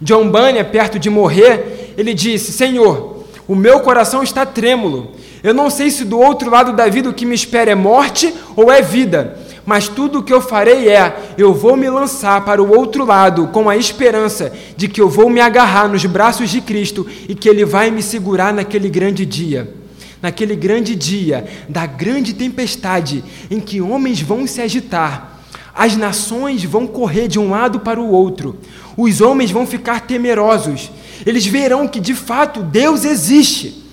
John 0.00 0.30
Bunyan, 0.30 0.62
perto 0.62 1.00
de 1.00 1.10
morrer, 1.10 1.94
ele 1.98 2.14
disse: 2.14 2.52
Senhor, 2.52 3.24
o 3.48 3.56
meu 3.56 3.80
coração 3.80 4.22
está 4.22 4.46
trêmulo. 4.46 5.10
Eu 5.42 5.52
não 5.52 5.68
sei 5.68 5.90
se 5.90 6.04
do 6.04 6.20
outro 6.20 6.48
lado 6.48 6.74
da 6.74 6.86
vida 6.86 7.10
o 7.10 7.14
que 7.14 7.26
me 7.26 7.34
espera 7.34 7.72
é 7.72 7.74
morte 7.74 8.32
ou 8.54 8.70
é 8.70 8.80
vida 8.80 9.49
mas 9.66 9.88
tudo 9.88 10.18
o 10.18 10.22
que 10.22 10.32
eu 10.32 10.40
farei 10.40 10.88
é: 10.88 11.34
eu 11.36 11.52
vou 11.54 11.76
me 11.76 11.88
lançar 11.88 12.44
para 12.44 12.62
o 12.62 12.76
outro 12.76 13.04
lado 13.04 13.48
com 13.48 13.68
a 13.68 13.76
esperança 13.76 14.52
de 14.76 14.88
que 14.88 15.00
eu 15.00 15.08
vou 15.08 15.28
me 15.28 15.40
agarrar 15.40 15.88
nos 15.88 16.04
braços 16.04 16.50
de 16.50 16.60
Cristo 16.60 17.06
e 17.28 17.34
que 17.34 17.48
Ele 17.48 17.64
vai 17.64 17.90
me 17.90 18.02
segurar 18.02 18.52
naquele 18.52 18.88
grande 18.88 19.24
dia. 19.24 19.74
Naquele 20.22 20.54
grande 20.54 20.94
dia 20.94 21.46
da 21.66 21.86
grande 21.86 22.34
tempestade 22.34 23.24
em 23.50 23.58
que 23.58 23.80
homens 23.80 24.20
vão 24.20 24.46
se 24.46 24.60
agitar, 24.60 25.40
As 25.74 25.96
nações 25.96 26.62
vão 26.64 26.86
correr 26.86 27.28
de 27.28 27.38
um 27.38 27.50
lado 27.50 27.80
para 27.80 28.00
o 28.00 28.10
outro. 28.10 28.58
Os 28.96 29.20
homens 29.20 29.50
vão 29.50 29.66
ficar 29.66 30.00
temerosos. 30.00 30.90
Eles 31.24 31.46
verão 31.46 31.88
que 31.88 32.00
de 32.00 32.14
fato 32.14 32.62
Deus 32.62 33.04
existe. 33.04 33.89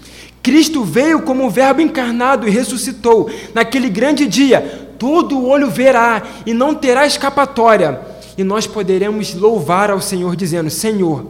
Cristo 0.48 0.82
veio 0.82 1.24
como 1.24 1.46
o 1.46 1.50
Verbo 1.50 1.82
encarnado 1.82 2.48
e 2.48 2.50
ressuscitou. 2.50 3.30
Naquele 3.54 3.90
grande 3.90 4.26
dia, 4.26 4.62
todo 4.98 5.46
olho 5.46 5.70
verá 5.70 6.24
e 6.46 6.54
não 6.54 6.74
terá 6.74 7.06
escapatória. 7.06 8.00
E 8.38 8.46
nós 8.46 8.66
poderemos 8.66 9.34
louvar 9.34 9.92
ao 9.92 10.00
Senhor, 10.00 10.38
dizendo: 10.38 10.70
Senhor, 10.70 11.28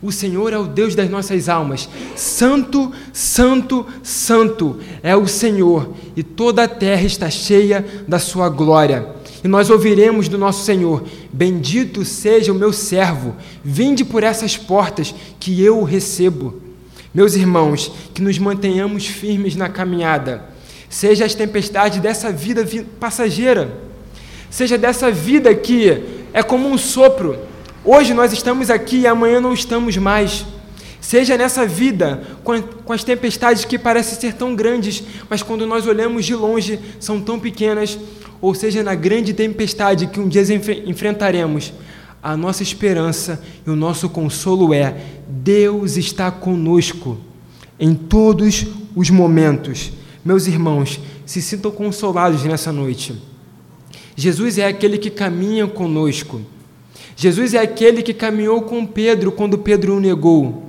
o 0.00 0.10
Senhor 0.10 0.50
é 0.54 0.56
o 0.56 0.64
Deus 0.64 0.94
das 0.94 1.10
nossas 1.10 1.46
almas. 1.46 1.90
Santo, 2.16 2.90
santo, 3.12 3.84
santo 4.02 4.78
é 5.02 5.14
o 5.14 5.28
Senhor, 5.28 5.90
e 6.16 6.22
toda 6.22 6.64
a 6.64 6.68
terra 6.68 7.02
está 7.02 7.28
cheia 7.28 7.84
da 8.08 8.18
sua 8.18 8.48
glória. 8.48 9.06
E 9.44 9.48
nós 9.48 9.68
ouviremos 9.68 10.26
do 10.26 10.38
nosso 10.38 10.64
Senhor: 10.64 11.04
Bendito 11.30 12.02
seja 12.02 12.50
o 12.50 12.54
meu 12.54 12.72
servo, 12.72 13.34
vinde 13.62 14.06
por 14.06 14.22
essas 14.22 14.56
portas 14.56 15.14
que 15.38 15.62
eu 15.62 15.80
o 15.80 15.84
recebo. 15.84 16.63
Meus 17.14 17.36
irmãos, 17.36 17.92
que 18.12 18.20
nos 18.20 18.40
mantenhamos 18.40 19.06
firmes 19.06 19.54
na 19.54 19.68
caminhada, 19.68 20.46
seja 20.90 21.24
as 21.24 21.32
tempestades 21.32 22.00
dessa 22.00 22.32
vida 22.32 22.66
passageira, 22.98 23.70
seja 24.50 24.76
dessa 24.76 25.12
vida 25.12 25.54
que 25.54 26.02
é 26.32 26.42
como 26.42 26.68
um 26.68 26.76
sopro. 26.76 27.38
Hoje 27.84 28.12
nós 28.12 28.32
estamos 28.32 28.68
aqui 28.68 29.02
e 29.02 29.06
amanhã 29.06 29.40
não 29.40 29.54
estamos 29.54 29.96
mais. 29.96 30.44
Seja 31.00 31.36
nessa 31.36 31.64
vida, 31.64 32.20
com 32.42 32.92
as 32.92 33.04
tempestades 33.04 33.64
que 33.64 33.78
parecem 33.78 34.18
ser 34.18 34.34
tão 34.34 34.56
grandes, 34.56 35.04
mas 35.30 35.40
quando 35.40 35.64
nós 35.68 35.86
olhamos 35.86 36.24
de 36.24 36.34
longe 36.34 36.80
são 36.98 37.20
tão 37.20 37.38
pequenas, 37.38 37.96
ou 38.40 38.54
seja 38.56 38.82
na 38.82 38.96
grande 38.96 39.32
tempestade 39.32 40.08
que 40.08 40.18
um 40.18 40.26
dia 40.26 40.42
enfrentaremos, 40.84 41.72
a 42.24 42.38
nossa 42.38 42.62
esperança 42.62 43.42
e 43.66 43.68
o 43.68 43.76
nosso 43.76 44.08
consolo 44.08 44.72
é: 44.72 44.96
Deus 45.28 45.98
está 45.98 46.30
conosco 46.30 47.18
em 47.78 47.94
todos 47.94 48.66
os 48.96 49.10
momentos. 49.10 49.92
Meus 50.24 50.46
irmãos, 50.46 50.98
se 51.26 51.42
sintam 51.42 51.70
consolados 51.70 52.42
nessa 52.44 52.72
noite. 52.72 53.14
Jesus 54.16 54.56
é 54.56 54.66
aquele 54.66 54.96
que 54.96 55.10
caminha 55.10 55.66
conosco. 55.66 56.40
Jesus 57.14 57.52
é 57.52 57.58
aquele 57.58 58.02
que 58.02 58.14
caminhou 58.14 58.62
com 58.62 58.86
Pedro 58.86 59.30
quando 59.30 59.58
Pedro 59.58 59.96
o 59.96 60.00
negou. 60.00 60.62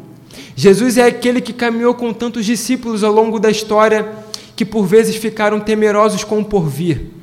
Jesus 0.57 0.97
é 0.97 1.03
aquele 1.03 1.39
que 1.39 1.53
caminhou 1.53 1.93
com 1.93 2.11
tantos 2.11 2.45
discípulos 2.45 3.01
ao 3.01 3.13
longo 3.13 3.39
da 3.39 3.49
história 3.49 4.13
que 4.57 4.65
por 4.65 4.85
vezes 4.85 5.15
ficaram 5.15 5.61
temerosos 5.61 6.25
com 6.25 6.39
o 6.39 6.45
porvir. 6.45 7.14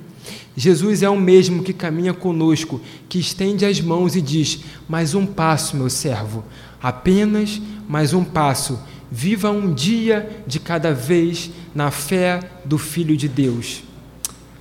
Jesus 0.56 1.02
é 1.02 1.08
o 1.08 1.18
mesmo 1.18 1.62
que 1.62 1.72
caminha 1.72 2.12
conosco, 2.12 2.80
que 3.08 3.18
estende 3.18 3.64
as 3.64 3.80
mãos 3.80 4.14
e 4.14 4.20
diz: 4.20 4.60
Mais 4.88 5.14
um 5.14 5.24
passo, 5.24 5.76
meu 5.76 5.88
servo, 5.88 6.44
apenas 6.82 7.60
mais 7.88 8.12
um 8.12 8.22
passo. 8.24 8.78
Viva 9.10 9.50
um 9.50 9.74
dia 9.74 10.42
de 10.46 10.58
cada 10.58 10.94
vez 10.94 11.50
na 11.74 11.90
fé 11.90 12.40
do 12.64 12.78
Filho 12.78 13.16
de 13.16 13.28
Deus. 13.28 13.82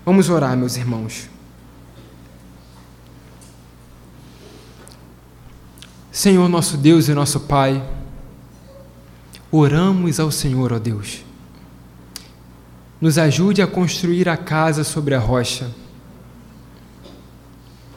Vamos 0.05 0.29
orar, 0.29 0.57
meus 0.57 0.75
irmãos. 0.75 1.29
Senhor 6.11 6.49
nosso 6.49 6.75
Deus 6.75 7.07
e 7.07 7.13
nosso 7.13 7.39
Pai, 7.39 7.81
oramos 9.49 10.19
ao 10.19 10.29
Senhor, 10.29 10.73
ó 10.73 10.79
Deus. 10.79 11.23
Nos 12.99 13.17
ajude 13.17 13.61
a 13.61 13.67
construir 13.67 14.27
a 14.27 14.35
casa 14.35 14.83
sobre 14.83 15.15
a 15.15 15.19
rocha. 15.19 15.71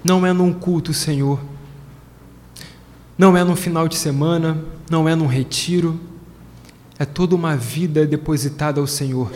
Não 0.04 0.24
é 0.26 0.32
num 0.32 0.52
culto, 0.52 0.92
Senhor. 0.92 1.40
Não 3.18 3.36
é 3.36 3.42
no 3.42 3.56
final 3.56 3.88
de 3.88 3.96
semana, 3.96 4.62
não 4.88 5.08
é 5.08 5.16
num 5.16 5.26
retiro. 5.26 5.98
É 6.98 7.04
toda 7.04 7.34
uma 7.34 7.56
vida 7.56 8.06
depositada 8.06 8.80
ao 8.80 8.86
Senhor. 8.86 9.32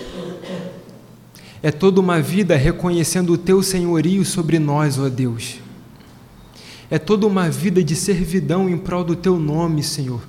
É 1.63 1.73
toda 1.73 2.01
uma 2.01 2.21
vida 2.21 2.55
reconhecendo 2.55 3.33
o 3.33 3.39
teu 3.39 3.63
senhorio 3.63 4.25
sobre 4.25 4.59
nós, 4.59 4.99
ó 4.99 5.09
Deus 5.09 5.59
é 6.91 6.99
toda 6.99 7.27
uma 7.27 7.51
vida 7.51 7.85
de 7.85 7.95
servidão 7.95 8.69
em 8.69 8.79
prol 8.79 9.05
do 9.05 9.15
teu 9.15 9.39
nome, 9.39 9.83
Senhor. 9.83 10.23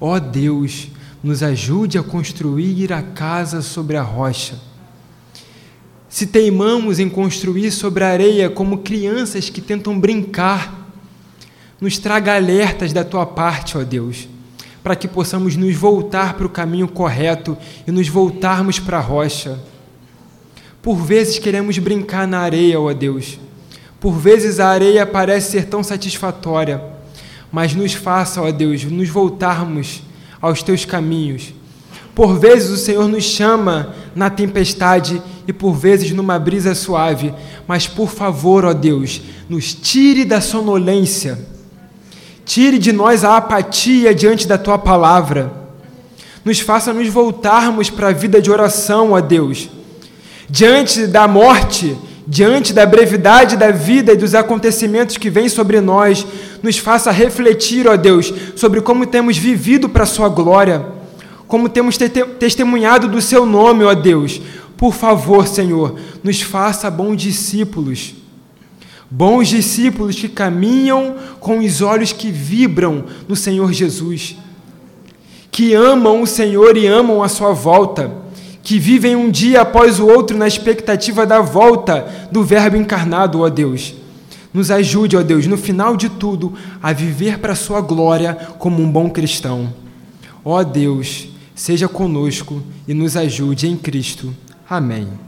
Ó 0.00 0.18
Deus, 0.18 0.88
nos 1.22 1.42
ajude 1.42 1.98
a 1.98 2.02
construir 2.02 2.92
a 2.92 3.02
casa 3.02 3.62
sobre 3.62 3.96
a 3.96 4.02
rocha. 4.02 4.58
Se 6.08 6.26
teimamos 6.26 6.98
em 6.98 7.08
construir 7.08 7.70
sobre 7.70 8.04
a 8.04 8.08
areia 8.08 8.48
como 8.48 8.78
crianças 8.78 9.50
que 9.50 9.60
tentam 9.60 9.98
brincar, 9.98 10.90
nos 11.80 11.98
traga 11.98 12.34
alertas 12.34 12.92
da 12.92 13.04
tua 13.04 13.26
parte, 13.26 13.76
ó 13.76 13.84
Deus, 13.84 14.28
para 14.82 14.96
que 14.96 15.06
possamos 15.06 15.54
nos 15.56 15.74
voltar 15.76 16.34
para 16.34 16.46
o 16.46 16.50
caminho 16.50 16.88
correto 16.88 17.56
e 17.86 17.90
nos 17.90 18.08
voltarmos 18.08 18.78
para 18.78 18.98
a 18.98 19.02
rocha. 19.02 19.58
Por 20.82 20.96
vezes 20.96 21.38
queremos 21.38 21.78
brincar 21.78 22.26
na 22.26 22.38
areia, 22.40 22.80
ó 22.80 22.92
Deus 22.92 23.38
por 24.00 24.12
vezes 24.12 24.60
a 24.60 24.68
areia 24.68 25.04
parece 25.04 25.50
ser 25.50 25.66
tão 25.66 25.82
satisfatória, 25.82 26.82
mas 27.50 27.74
nos 27.74 27.94
faça, 27.94 28.40
ó 28.40 28.50
Deus, 28.50 28.84
nos 28.84 29.08
voltarmos 29.08 30.02
aos 30.40 30.62
teus 30.62 30.84
caminhos. 30.84 31.52
Por 32.18 32.36
vezes 32.36 32.68
o 32.70 32.76
Senhor 32.76 33.06
nos 33.06 33.22
chama 33.22 33.94
na 34.12 34.28
tempestade 34.28 35.22
e 35.46 35.52
por 35.52 35.74
vezes 35.74 36.10
numa 36.10 36.36
brisa 36.36 36.74
suave, 36.74 37.32
mas 37.64 37.86
por 37.86 38.10
favor, 38.10 38.64
ó 38.64 38.72
Deus, 38.72 39.22
nos 39.48 39.72
tire 39.72 40.24
da 40.24 40.40
sonolência, 40.40 41.38
tire 42.44 42.76
de 42.76 42.90
nós 42.90 43.22
a 43.22 43.36
apatia 43.36 44.12
diante 44.12 44.48
da 44.48 44.58
tua 44.58 44.76
palavra, 44.76 45.52
nos 46.44 46.58
faça 46.58 46.92
nos 46.92 47.06
voltarmos 47.06 47.88
para 47.88 48.08
a 48.08 48.12
vida 48.12 48.42
de 48.42 48.50
oração, 48.50 49.12
ó 49.12 49.20
Deus. 49.20 49.68
Diante 50.50 51.06
da 51.06 51.28
morte, 51.28 51.96
diante 52.26 52.72
da 52.72 52.84
brevidade 52.84 53.56
da 53.56 53.70
vida 53.70 54.12
e 54.12 54.16
dos 54.16 54.34
acontecimentos 54.34 55.16
que 55.16 55.30
vêm 55.30 55.48
sobre 55.48 55.80
nós, 55.80 56.26
nos 56.64 56.78
faça 56.78 57.12
refletir, 57.12 57.86
ó 57.86 57.96
Deus, 57.96 58.34
sobre 58.56 58.80
como 58.80 59.06
temos 59.06 59.36
vivido 59.36 59.88
para 59.88 60.02
a 60.02 60.06
Sua 60.06 60.28
glória, 60.28 60.97
como 61.48 61.68
temos 61.68 61.98
te 61.98 62.08
testemunhado 62.08 63.08
do 63.08 63.20
Seu 63.20 63.44
nome, 63.44 63.82
ó 63.82 63.94
Deus. 63.94 64.40
Por 64.76 64.94
favor, 64.94 65.48
Senhor, 65.48 65.98
nos 66.22 66.40
faça 66.40 66.88
bons 66.88 67.16
discípulos. 67.16 68.14
Bons 69.10 69.48
discípulos 69.48 70.14
que 70.14 70.28
caminham 70.28 71.16
com 71.40 71.58
os 71.58 71.82
olhos 71.82 72.12
que 72.12 72.30
vibram 72.30 73.06
no 73.26 73.34
Senhor 73.34 73.72
Jesus, 73.72 74.36
que 75.50 75.74
amam 75.74 76.22
o 76.22 76.26
Senhor 76.26 76.76
e 76.76 76.86
amam 76.86 77.22
a 77.22 77.28
Sua 77.28 77.52
volta 77.52 78.28
que 78.68 78.78
vivem 78.78 79.16
um 79.16 79.30
dia 79.30 79.62
após 79.62 79.98
o 79.98 80.06
outro 80.06 80.36
na 80.36 80.46
expectativa 80.46 81.24
da 81.24 81.40
volta 81.40 82.06
do 82.30 82.44
Verbo 82.44 82.76
encarnado, 82.76 83.40
ó 83.40 83.48
Deus. 83.48 83.94
Nos 84.52 84.70
ajude, 84.70 85.16
ó 85.16 85.22
Deus, 85.22 85.46
no 85.46 85.56
final 85.56 85.96
de 85.96 86.10
tudo, 86.10 86.52
a 86.82 86.92
viver 86.92 87.38
para 87.38 87.54
a 87.54 87.56
Sua 87.56 87.80
glória 87.80 88.34
como 88.58 88.82
um 88.82 88.92
bom 88.92 89.08
cristão. 89.08 89.72
Ó 90.44 90.62
Deus, 90.62 91.28
seja 91.58 91.88
conosco 91.88 92.62
e 92.86 92.94
nos 92.94 93.16
ajude 93.16 93.66
em 93.66 93.76
Cristo. 93.76 94.32
Amém. 94.70 95.27